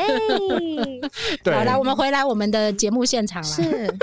[1.45, 3.47] 好，来，我们回来我们的节目现场了。
[3.47, 3.93] 是，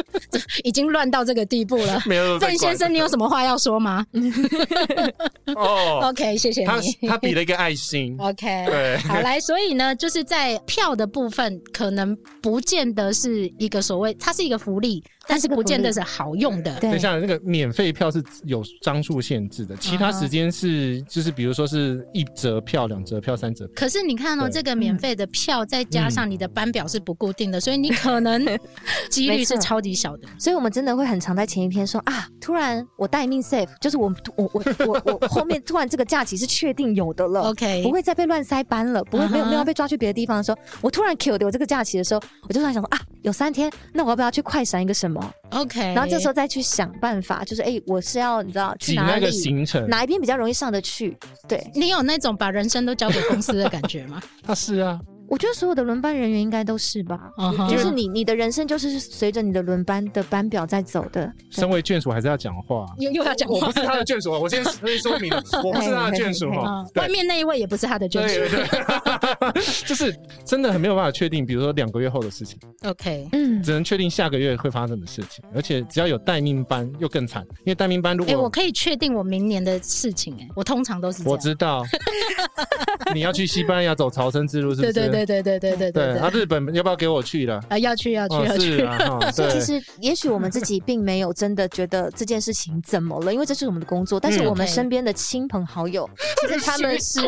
[0.64, 2.02] 已经乱到这个地步了。
[2.06, 4.04] 没有，郑先生，你有什么话要说吗？
[5.54, 7.08] 哦，OK，谢谢你。
[7.08, 8.16] 他比了一个爱心。
[8.18, 15.02] OK，对，好来，所以呢，就是在票的部分，可能不见得是一个所谓，它是一个福利。
[15.26, 16.74] 但是不见得是好用的。
[16.80, 23.74] 等一下，那个免费票是有张数限制的，其他时间是就是比如说是一折票、两折票、三折票。
[23.76, 28.44] 可是你看哦，这个免费的票再加上你的班表是不固定的，所以你可能
[29.10, 30.28] 几率是超级小的。
[30.38, 45.11] 所以我们真的会很常在前一天说啊，突然我待命 safe，就是我我我我我后面突然这个假期是确定有的了， OK，不会再被乱塞班了，不会没有没有被抓去别的地方的时候，我突然 Q 的我这个假期的时候，我就突然想说啊，有三天，那我要不要去快闪一个什么
[45.50, 51.16] ？OK，然后这时候再去想办法，就是哎，我是要你知道去哪里，那个行程哪一边比较容易上得去？
[51.48, 54.22] 对，你有那种把人生都交给公司的感觉吗？
[54.42, 55.00] 他是啊。
[55.32, 57.70] 我觉得所有的轮班人员应该都是吧，uh huh.
[57.70, 61.32] 就是你你的人生就是随着你的轮班的班表在走的。
[61.48, 63.54] 身为眷属还是要讲话，又又要讲话。
[63.54, 64.62] 我不是他的眷属，我先
[65.00, 66.84] 说明了，我不是他的眷属哈。
[66.96, 70.14] 外面那一位也不是他的眷属，对对对， 就是
[70.44, 72.58] 真的很没有办法确定，比如说两个月后的事情。
[72.82, 78.34] OK，嗯，只能确定下个月会发生的事情，而且只要有待命班又更惨，因为待命班如果……
[78.34, 81.32] 哎，我可以确定我明年的事情，哎，我通常都是这样。
[81.32, 81.82] 我知道，
[83.14, 84.92] 你要去西班牙走朝圣之路，是不是？
[84.92, 86.18] 对对对对对对对对。
[86.18, 87.60] 啊，日本要不要给我去了？
[87.68, 89.32] 啊，要去要去要去。
[89.32, 94.18] 所以 其实也许我们自己并没有真的觉得这件事情怎么了，因为这是我们的工作。
[94.20, 96.08] 但是我们身边的亲朋好友，
[96.40, 97.20] 其实他们是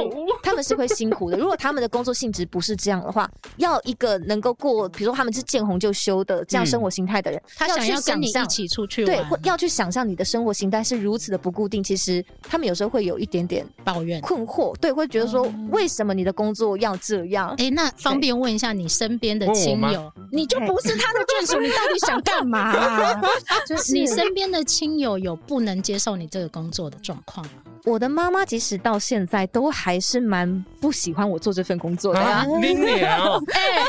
[0.42, 1.36] 他们是会辛苦的。
[1.36, 11.82] 如果他们的工作性质不是这样的话，要一个能够过，比如说他们是见红就休的这样生活形态的人，他想要跟你一起出去，对，要去想象你的生活形态是如此的不固定。
[11.82, 17.54] 其实他们有时候会有一点点抱怨、困惑，对，会觉得说为什么你的工作要这样？
[17.58, 22.74] 哎，那方便问一下你身边的亲友，你就不是他的眷属，你到底想干嘛？
[23.64, 27.52] 就是你身边的亲友有不能接受你这个工作的状况吗？
[27.84, 32.20] 我的妈妈即使到现在都还是蛮不喜欢我做这份工作的。
[32.20, 33.36] 啊，你娘！
[33.52, 33.84] 哎，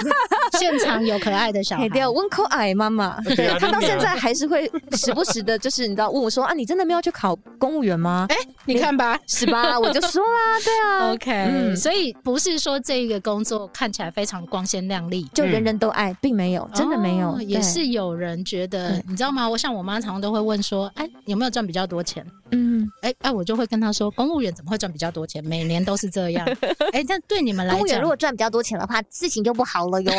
[0.59, 8.25] 现场有可爱的小孩，对，温口矮妈妈， 对，她到现在还是会 时不时的，就是你知道问我说啊，你真的没有去考公务员吗？
[8.29, 8.35] 哎，
[8.65, 9.79] 你看吧，是吧？
[9.79, 19.47] 我就说啦，对啊，OK，嗯，所以不是说这个工作看起来非常光鲜亮丽，就人人都爱，并没有，真的没有，也是有人觉得，你知道吗？
[19.47, 22.25] 我像我妈常常都会问说，哎，有没有赚比较多钱？
[22.51, 25.43] 嗯，哎哎，我就会跟她说，公务员怎么会赚比较多钱？
[25.43, 26.45] 每年都是这样。
[26.93, 30.11] 哎，但对你们来讲，公务员如果赚比较多钱的话，事情就不好了哟。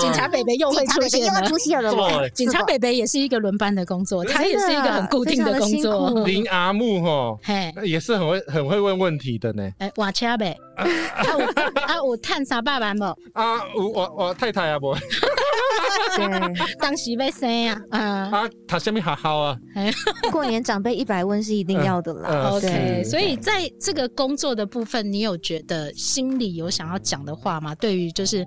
[0.00, 2.28] 警察北北又会出现了，出现了。
[2.30, 6.24] 警察北北也是一个轮班的工作，他也是一个很固定的工作。
[6.24, 9.68] 林阿木哈，嘿，也是很会很会问问题的呢。
[9.78, 10.84] 哎，瓦车呗， 啊
[11.36, 13.04] 我啊我探啥爸爸不？
[13.32, 14.94] 啊我我我太太啊不。
[16.78, 19.58] 当时被生呀，啊啊，他下面好好啊。
[20.30, 22.50] 过年长辈一百问是一定要的啦。
[22.50, 27.74] OK，所以在这个工作的部分，你有觉得心里有想要讲的话吗？
[27.76, 28.44] 对于就是，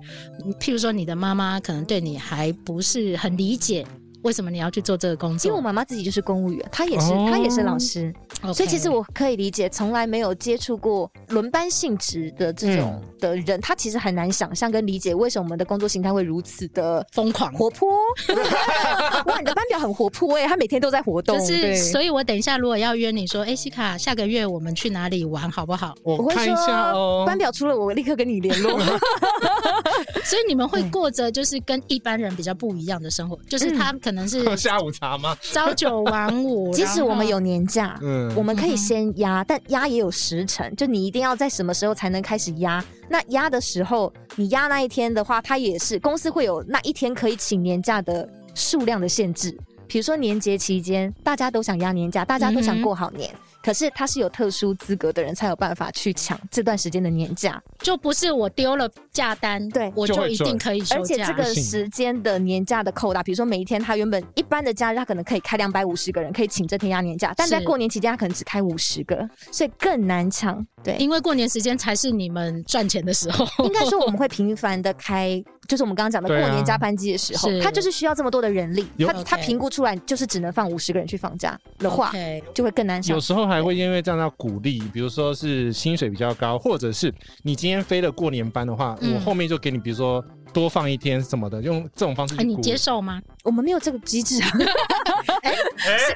[0.60, 3.86] 譬如说你的妈妈可能对你还不是很理解。
[4.26, 5.48] 为什么你要去做这个工作？
[5.48, 8.12] 因为我妈妈自己就是公务员，她也是，她也是老师
[8.42, 8.52] ，Okay.
[8.52, 17.88] 所以其实我可以理解，从来没有接触过轮班性质的这种的人，她、嗯、其实很难想象跟理解为什么我们的工作形态会如此的疯狂活泼。
[19.26, 21.38] 哇，你的班表很活泼哎、欸，她每天都在活动。
[21.38, 25.94] 就是，所以我等一下如果要约你说，哎、欸，西卡，下个月我们去哪里玩好不好？
[26.02, 27.24] 我看一下哦。
[27.26, 28.80] 班表出了，我立刻跟你联络。
[30.24, 35.36] 所以你们会过着就是跟一般人比较不一样的生活，就是他可能是 下午茶吗？
[35.42, 36.70] 朝九晚五。
[36.76, 42.84] 即使我们有年假，嗯，我们可以先压，但压也有时辰，就你一定要在什么时候才能开始压。
[43.08, 49.56] 那压的时候，你压那一天的话，它也是公司会有那一天可以请年假的数量的限制。
[49.88, 53.28] 比如说年节期间，大家都想压年假，大家都想过好年。
[53.32, 61.00] 嗯可是他是有特殊资格的人才有办法去抢这段时间的年假，就不是我丢了假单，对，我就一定可以休假。
[61.00, 70.64] 而且这个时间的年假的扣打，比如说每一天他原本一般的假日他可能可以开两百五十个人可以请这天假年假，但在过年期间他可能只开五十个，所以更难抢。
[70.84, 82.12] 对，因为过年时间才是你们赚钱的时候，应该说我们会频繁的开，就是我们刚刚讲的过年加班机的时候，他就是需要这么多的人力，他他评估出来就是只能放五十个人去放假的话，
[82.54, 83.14] 就会更难抢。
[83.14, 87.12] 有时候还会因为这样要鼓励，比如说是薪水比较高，或者是
[87.42, 90.24] 你今天飞了过年班的话，我后面就给你，比如说。
[90.52, 93.20] 多放一天什么的，用这种方式，你接受吗？
[93.44, 94.48] 我们没有这个机制啊。
[95.42, 95.52] 哎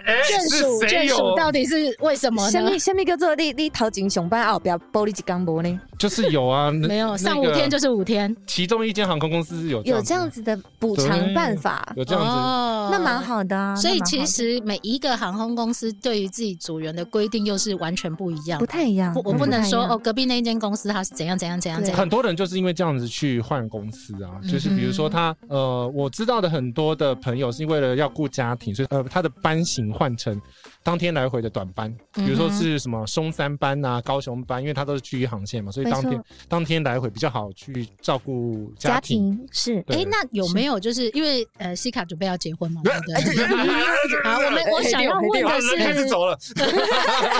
[0.06, 2.50] 哎，眷属眷属到底是为什么呢？
[2.50, 5.78] 下面下面叫做你你头前上班后不要玻璃一钢玻呢？
[6.00, 8.34] 就是有啊，没有上五天就是五天。
[8.46, 13.76] 其中一间航空公司有有这样子的补偿办法，有这样子，那蛮好的啊。
[13.76, 19.14] 所以其实每一个航空公司对于自己组员的规定又是完全不一样，不太一样。
[19.26, 21.98] 我不能说哦，隔壁那一间公司它是怎样怎样怎样怎样。
[21.98, 24.40] 很多人就是因为这样子去换公司啊。
[24.50, 30.40] 就是比如说他呃，我知道的很多的朋友是为了要顾家庭，所以呃，他的班型换成
[30.82, 39.38] 当天来回的短班，比如说是什么松山班啊、高雄班，因为它都是区域航线嘛，所以当天当天来回比较好去照顾家庭。
[39.52, 42.80] 是，哎，那有没有就是因为呃，西卡准备要结婚嘛？
[42.84, 44.22] 对不对？
[44.24, 46.38] 好，我们我想要问的是，开始走了。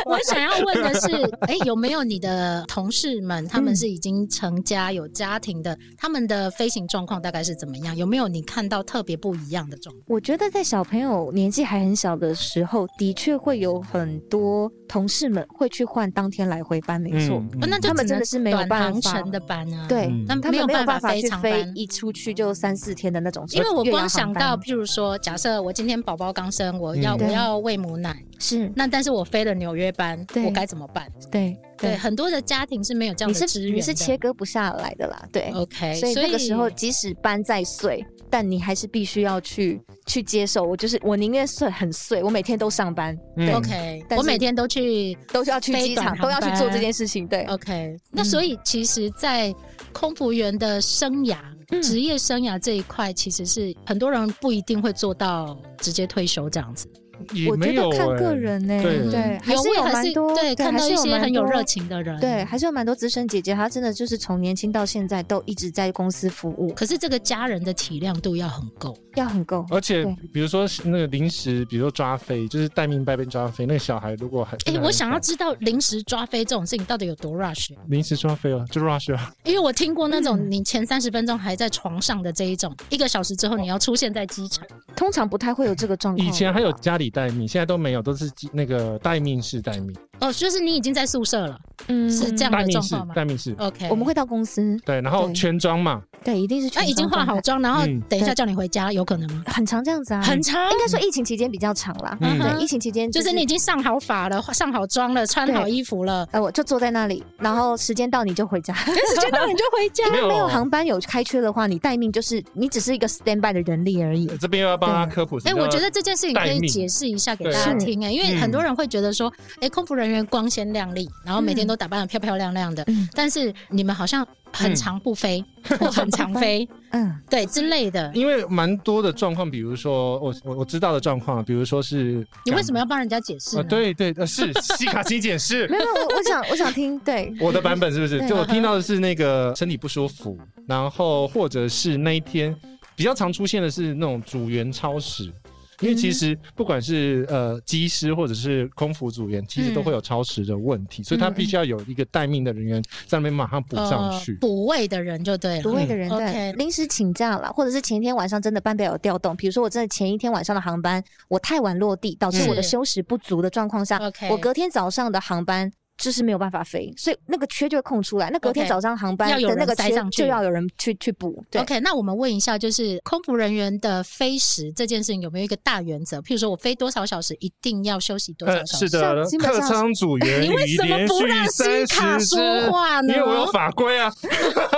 [0.04, 1.08] 我想要问的是，
[1.42, 7.96] 哎，有没有你的同事们，他们是已经成家有家庭的，他们的飞行状况大概是怎么样？
[7.96, 10.04] 有没有你看到特别不一样的状况？
[10.08, 17.58] 我觉得在小朋友年纪还很小的时候，的确确会有很多同事们会去换当天来回班，没错，嗯。
[17.60, 20.24] 那就他们真的是没有办法的班啊，对，嗯。
[20.26, 27.26] 那他们没有办法去飞飞长班，一出去就三四天的那种，因为我光想到，譬如说，假设我今天宝宝刚生，我要、嗯。
[27.26, 28.70] 我要喂母奶，是。
[28.74, 31.06] 那但是我飞了纽约班，我该怎么办？
[31.30, 35.50] 对对，很多的家庭是没有这样你是的资源的你是切割不下来的啦，对。
[35.54, 40.62] OK，所以那个时候，即使班再碎，但你还是必须要去去接受。
[40.62, 43.16] 我就是我宁愿碎很碎，我每天都上班
[43.54, 47.26] ，OK，我每天都去都是要去机场，都要去做这件事情。
[47.26, 49.54] 对，OK，那所以其实，在
[49.92, 51.38] 空服员的生涯、
[51.70, 56.88] 嗯职业生涯这一块，其实是很多人不一定会做到直接退休这样子。
[57.32, 68.96] 也我觉没有欸得看个人呢，对对，还是有蛮多对看到还是一些很有热情的人，对，还是有蛮多资深姐姐，她真的就是从年轻到现在都一直在公司服务，可是这个家人的体谅度要很够。
[69.16, 69.66] 要很够。
[69.70, 84.64] 而且比如说那个临时，比如说抓飞，就是待命被被抓飞，那个小孩如果还哎、我想要知道临时抓飞这种事情到底有多 rush，临时抓飞啊，就 rush 啊，因为我听过那种你前三十分钟还在床上的这一种，一个小时之后你要出现在机场。
[84.94, 86.26] 通常不太会有这个状况。
[86.26, 91.58] 以前还有家里待命，现在都没有，都是那个待命式待命，哦，就是你已经在宿舍了，
[91.88, 99.42] 嗯是这样的状况吗待命式，？OK，我们会到公司，对，然后全妆嘛，对，一定是全那已经化好妆，然后嗯等一下叫你回家，有可能吗？
[99.46, 102.16] 很长这样子啊，很长，应该说疫情期间比较长啦。
[102.20, 108.72] 嗯对，疫情期间就是你已经上好法了，上好妆了，穿好衣服了，呃，我就坐在那里，然后时间到你就回家。
[108.80, 110.08] 时间到你就回家。
[110.12, 114.26] 没有没有航班有开缺的话，你待命就是你只是一个 stand by 的人力而已。
[114.40, 115.38] 这边又要帮他科普。
[115.44, 125.44] 哎、我觉得这件事情可以解释一下给大家是听哎、因为很多人会觉得说，哎、空服人员光鲜亮丽，然后每天都打扮的漂漂亮亮的，嗯但是你们好像很常不飞、
[125.78, 128.10] 或很常飞， 嗯，对之类的。
[128.14, 133.62] 因为蛮多的状况，比如说我我我知道的状况，比如说是你为什么要帮人家解释？
[133.64, 135.76] 对对，呃是 西卡西解释没。
[135.78, 138.26] 有，我我想我想听，对，我的版本是不是？
[138.26, 142.54] 就我听到的是那个身体不舒服，然后或者是那一天
[142.96, 145.32] 比较常出现的是那种组员超时。
[145.80, 154.32] 因为其实不管是呃机师或者是空服组员，其实都会有超时的问题，所以他必须要有一个待命的人员在那边马上补上去。
[154.32, 155.62] 呃补位的人就对了。
[155.62, 165.70] 补位的人对临时请假了，或者是前一天晚上真的班表有调动，比如说我真的前一天晚上的航班我太晚落地，导致我的休息不足的状况下，OK 我隔天早上的航班。
[166.00, 168.30] 就是没有办法飞，所以那个缺就会空出来。
[168.30, 171.44] 那隔天早上航班要有的那个缺就要有人去去补。
[171.50, 176.18] 对 OK，那我们问一下，就是空服人员的飞时这件事情有没有一个大原则？
[176.22, 178.88] 譬如说我飞多少小时，一定要休息多少呃，小时？
[178.88, 182.38] 是的，客舱组员 你为什么不让三西卡说
[182.72, 184.10] 话呢因为我有法规啊。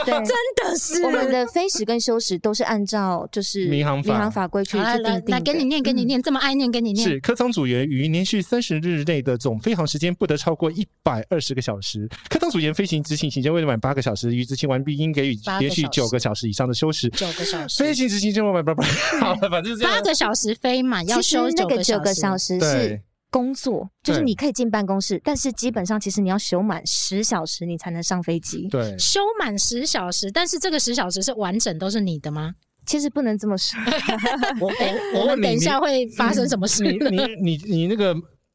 [0.05, 7.09] 对， 真的是我们的飞时跟休时都是按照就是民航法民航法规去来来来，给你念，给你念，这么爱念，给你念。
[7.09, 12.09] 是客舱组员于连续三十日内的总飞行时间不得超过一百二十个小时。
[12.29, 17.09] 客舱组员飞行执行期间未满八个小时，于执行完毕应给予连续九个小时以上的休时。
[17.11, 18.85] 九个小时，飞行执行期间未满八八，
[19.21, 28.69] 好了，反正这样八个小时飞满要休那个九九个小时是对工作，就是你可以进办公室，但是基本上其实你要休满十小时，你才能上飞机。
[28.69, 28.97] 对。
[28.99, 32.53] 休满十小时，但是这个十小时是完整都是你的吗？
[32.85, 33.79] 其实不能这么说，
[34.61, 36.83] 我我我问你，们 等一下会发生什么事？
[36.83, 38.13] 你你你你那个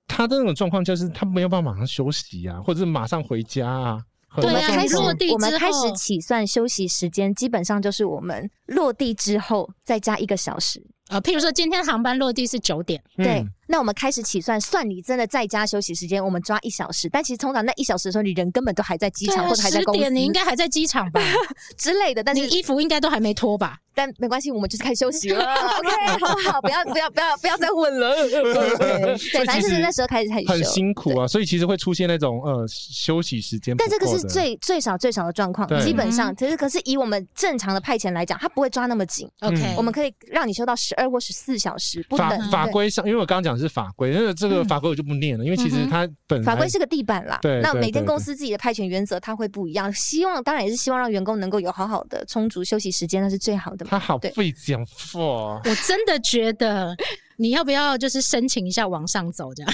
[0.07, 3.99] 他的那种状况，就是他没有办法马上休息啊，或者是马上回家啊。
[4.29, 10.85] 很对啊开始落地我们开始起算休息时间，基本上就是我们落地之后再加一个小时。
[11.07, 17.09] 啊，譬如说今天航班落地是九点，对，嗯那我们开始起算，算你真的在家休息时间，我们抓一小时。
[17.09, 21.21] 但其实通常那一小时的时候，你人根本都还在机场、啊或者还在公司十点你应该还在机场吧？
[21.77, 22.23] 之类的。
[22.23, 23.77] 但是你衣服应该都还没脱吧？
[23.93, 25.43] 但没关系，我们就是开始休息了。
[25.43, 25.89] OK，
[26.19, 26.61] 好不好？
[26.61, 28.15] 不要不要不要不要再问了。
[28.15, 30.63] 对，反正就是那时候开始很。
[30.63, 33.75] 辛苦啊，所以其实会出现那种呃休息时间。
[33.77, 39.27] 但这个是最最少最少的状况，基本上，其实可是以我们正常的派遣来讲，他不会抓那么紧。
[39.39, 42.51] OK，我们可以让你休到十二或十四小时不法等。
[42.51, 49.91] 法规上，因为我刚刚讲的是法规，因为这个法规我就不念了，因为其实它本法规是个地板啦，对对那每间公司自己的派遣原则它会不一样。
[49.93, 53.89] 希望当然也是希望让员工能够有好好的充足休息时间，那是最好的嘛。
[53.91, 55.61] 他好对费讲话。
[55.65, 56.95] 我真的觉得
[57.37, 59.73] 你要不要就是申请一下往上走这样？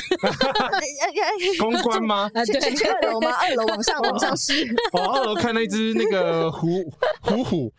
[1.60, 2.30] 公关吗？
[2.36, 2.54] 啊，去
[2.86, 3.32] 二楼吗？
[3.42, 4.54] 二楼往上往上是。
[4.92, 6.84] 哦，二楼看那只那个虎
[7.22, 7.74] 虎虎，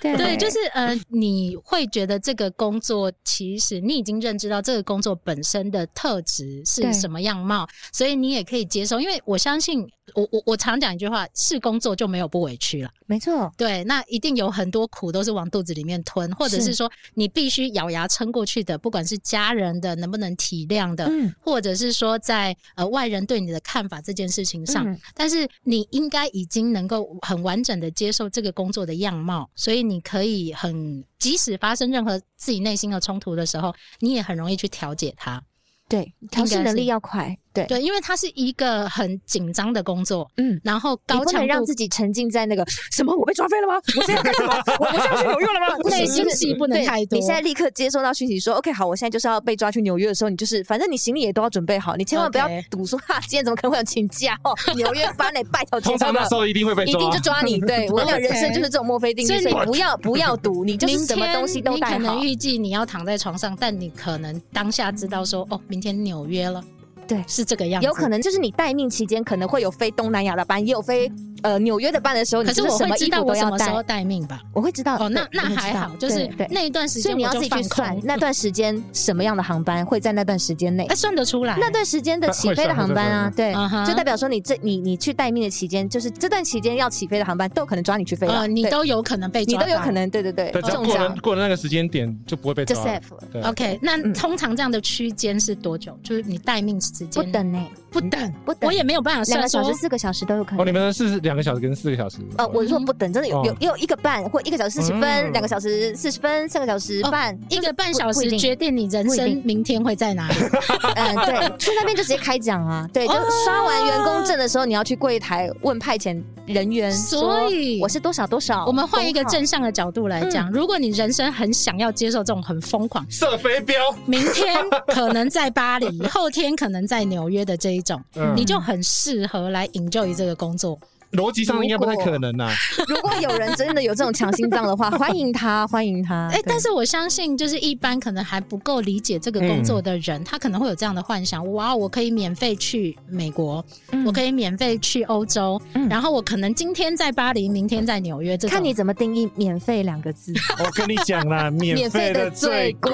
[0.00, 9.00] 对对，就是呃，你会觉得这个工作其实你已经认知到这个工作本身的特质是什么样貌，所以你也可以接受。
[9.00, 12.90] 因为我相信，我我我常讲一句话：是工作就没有不委屈了。
[13.06, 35.42] 没错，对，那一定有很多苦都是往肚子里面吞，或者是是说你必须咬牙牙撑过去的，不管是家人的能不能体谅的，嗯或者是说在呃外人对你的看法这件事情上，嗯但是你应该已经能够很完整的接受这个工作的样貌，所以你可以很即使发生任何自己内心的冲突的时候，你也很容易去调解它。
[35.88, 37.36] 对，调适能力要快，
[37.66, 43.74] 对对，因为它是一个很紧张的工作，嗯，然后高强度让自己沉浸在那个 什么我被抓飞了吗？
[43.96, 44.54] 我现在干什么？
[44.78, 45.76] 我我现在去纽约了吗？
[45.82, 54.54] 不行内心戏不能太多你现在立刻接收到讯息说，OK，好，我现在就是要被抓去纽约的时候，你就是反正你行李也都要准备好，你千万不要赌说哈，今天怎么可能会有请假哦？
[54.74, 56.34] 纽约班内拜托通常那时。
[56.34, 57.18] 候一定会被抓一定就。
[57.20, 62.20] 抓你，对我跟你讲，人生就是这种墨菲定律，所以你不要不要赌，你就是什么东西都带好你可能。
[62.24, 66.62] 预计你要躺在床上，但你可能当下知道说，哦，明天纽约了，
[67.08, 67.86] 对是这个样子。
[67.86, 71.10] 有可能就是你待命期间可能会有飞东南亚的班，也有飞
[71.42, 73.82] 呃纽约的班的时候，可是我你就是什会知道我么衣服都要带什么时候。
[73.82, 74.40] 待命吧？
[74.52, 80.94] 我会知道哦，那那还好，就是那一段时间所以你要自己去算那段时间什么样的航班会在那段时间内哎。
[80.98, 81.56] 算得出来。
[81.58, 83.54] 那段时间的起飞的航班啊，对
[83.86, 92.84] 就代表说你这你你去待命的期间，就是这段期间要起飞的航班都有可能抓你去飞了，呃，你都有可能被你抓到都有可能，对对对中过了奖过了那个时间点就不会被就抓。
[92.84, 95.96] safe 了，对 OK，那嗯通常这样的区间是多久？
[96.02, 97.24] 就是你待命时间。
[97.24, 98.66] 不等呢，不等，不等。
[98.68, 100.60] 我也没有办法算两个小时、四个小时都有可能。
[100.60, 100.72] 哦，你。
[100.72, 102.18] 们是两个小时跟四个小时。
[102.36, 105.32] 呃，我是说不等，真的有哦有有一个半或一个小时四十分，嗯。
[105.32, 110.34] 两个小时四十分，三个小时半，一个半小时决定你人生明天会在哪里。
[110.94, 113.26] 嗯，对，去那边就直接开奖啊，对，就哦。
[113.44, 118.64] 刷完员工证的时候，你要去柜台问派遣人员，所以我是多少多少。
[118.66, 120.30] 我们换一个正向的角度来嗯。
[120.30, 124.56] 讲，如果你人生很想要接受这种很疯狂，射飞镖，明天
[124.86, 130.78] 可能在巴黎，后天可能在纽约的这一种，嗯你就很适合来 enjoy 这个工作。
[131.12, 132.52] 逻辑上应该不太可能啊。
[132.86, 136.28] 如果有人真的有这种强心脏的话， 欢迎他，欢迎他。
[136.32, 148.36] 哎、对但是我相信，就是一般可能还不够理解这个工作的人，他可能会有这样的幻想：哇，我可以免费去美国，嗯我可以免费去欧洲，嗯然后我可能今天在巴黎，明天在纽约。
[148.36, 150.32] 这种看你怎么定义“免费”两个字。
[150.62, 152.92] 我跟你讲啦，免费的最贵。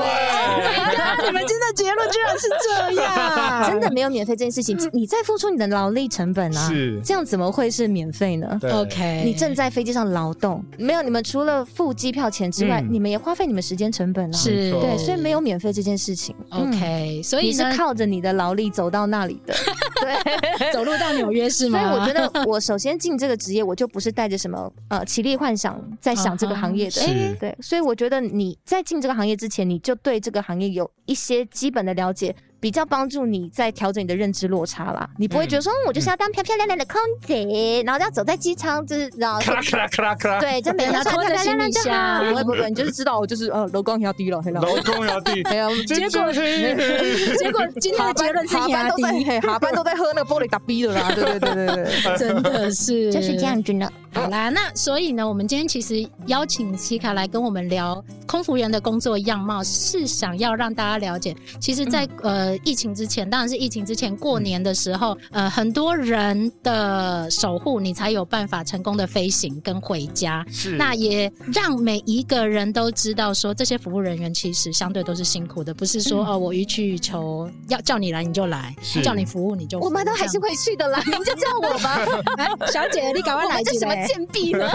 [1.26, 14.36] 你们今天的结论居然是这样，真的没有免费这件事情，你在付出你的劳力成本啊，是这样怎么会是免费呢？OK，你正在飞机上劳动，没有你们除了付机票钱之外，嗯你们也花费你们时间成本啊。
[14.36, 16.34] 是对，所以没有免费这件事情。
[16.50, 19.54] 嗯 OK，、所以你是，靠着你的劳力走到那里的，
[20.00, 20.14] 对。
[20.72, 21.78] 走路到纽约是吗？
[21.78, 27.34] 所以我觉得，我首先进这个职业，我就不是带着什么呃奇力幻想在想这个行业的。
[27.38, 32.34] 对，所以我觉得你在进这个行业之前，你就对这个行业有一些基本的了解，
[32.64, 35.06] 比较帮助你在调整你的认知落差啦。
[35.18, 40.02] 你不会觉得说，嗯我就是要当漂漂亮亮的空姐，然后要走在机场，就是然后咔啦咔啦咔。
[40.02, 41.84] 啦咔啦，对，就每天穿漂漂拖着行李亮亮就好。
[41.84, 44.62] 箱不会不会，你就是知道我就是呃楼光要低了，黑了。
[44.62, 46.32] 劳工要低， 没有，结果
[47.36, 53.12] 结果今天的 结论是压哈班都在低，嘿，哈班都在喝那个玻璃打逼的啦，对对对对对，真的是。
[53.12, 53.86] 就是这样子呢。
[54.14, 70.44] 好啦，那所以呢，我们今天其实邀请西卡来跟我们聊空服员的工作样貌，是想要让大家了解，其实在，呃疫情之前，当然是疫情之前过年的时候，呃很多人的守护，你才有办法成功的飞行跟回家。
[70.50, 79.78] 是那也让每一个人都知道，说这些服务人员其实相对都是辛苦的，不是说哦我予取予求，要叫你来你就来，是叫你服务你就。
[79.80, 82.00] 我们都还是会去的啦，您就叫我吧。
[82.36, 84.68] 哎，小姐，你赶快来这什么贱婢呢？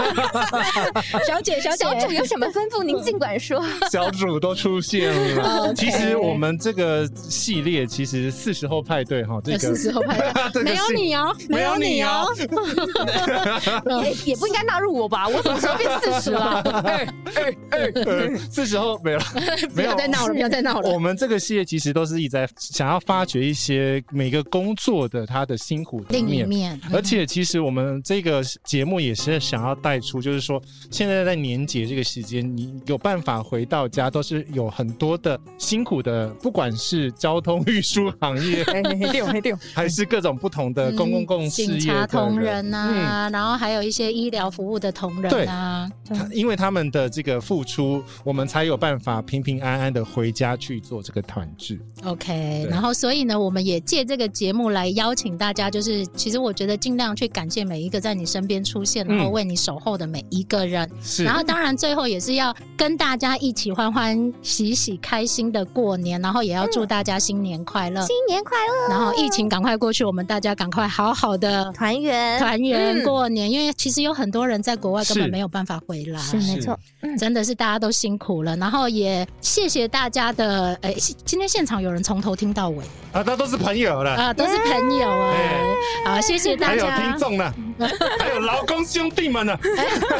[1.26, 3.62] 小姐，小姐，小主有什么吩咐，您尽管说。
[3.90, 5.72] 小主都出现了。
[5.76, 12.26] 其实我们这个系列，其实四十后派对哈，这个四十后派对， 没有你哦，没有你哦，
[14.02, 15.28] 也 也不应该纳入我吧？
[15.28, 16.60] 我什么时候变四十了？
[17.70, 19.22] 呃四十后没了，
[19.74, 20.98] 没有再闹了，不要再闹了我。
[20.98, 26.48] 们这个系列其实都是一直在想要发掘一些每个工作的他的辛苦的另一面。
[26.48, 30.60] 面，而且，其实我们这个节目也是想要带出，就是说，
[30.90, 38.64] 现在在年节这个时间，你有办法回到家，都是有很多的辛苦的，不管是交通运输行业，
[39.12, 42.74] 六黑六，还是各种不同的公共共事业警察同仁嗯。
[42.74, 51.80] 啊，然后还有一些医疗服务的同仁啊，他因为他们的这个付出，我们才有办法平平安安的回家去做这个团聚。
[52.04, 60.88] OK，然后所以呢，我们也借这个节目来邀请大家，就是其实我觉得尽量去感谢每一个在你身边出现，然后为你守候的每一个人。
[61.02, 61.24] 是。
[61.24, 68.88] 然后当然最后也是要跟大家一起欢欢喜喜开心的过年，然后也要祝大家新年快乐，新年快乐。
[68.88, 72.38] 然后疫情赶快过去，我们大家赶快好好的团圆。
[72.38, 76.52] 团圆过年，嗯，因为其实有很多人在国外根本没有办法回来，是，是。
[76.54, 76.78] 没错，
[77.18, 78.56] 真的是大家都辛苦了。
[78.56, 80.94] 然后也谢谢大家的，哎，
[81.24, 82.84] 今天现场有人从头听到尾。
[83.12, 85.34] 啊，那都是朋友了啊，都是朋友啊，
[86.06, 87.52] 好，谢谢大家，还有听众呢，
[88.20, 89.58] 还有劳工兄弟们呢，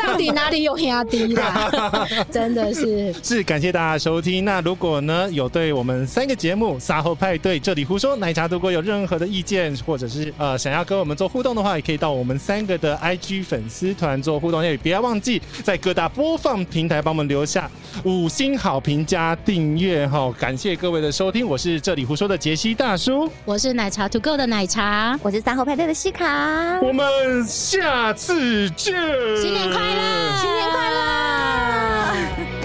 [0.03, 1.71] 到底哪里有兄弟啦？
[2.33, 3.13] 真的是。
[3.23, 4.45] 是感谢大家收听。
[4.45, 14.61] 那如果呢有对我们三个节目撒后派对这里胡说奶茶如果有任何的意见，或者是呃想要跟我们做互动的话，也可以到我们三个的 IG 粉丝团做互动。
[14.65, 17.71] 也别忘记在各大播放平台帮我们留下
[18.05, 20.33] 五星好评加订阅哈。
[20.39, 28.95] 感谢各位的收听，我是这里胡说的杰西大叔，我是奶茶 To Go 的奶茶，我是三后派对的西卡，我们下次见，
[29.41, 32.60] 新年快乐新年快乐。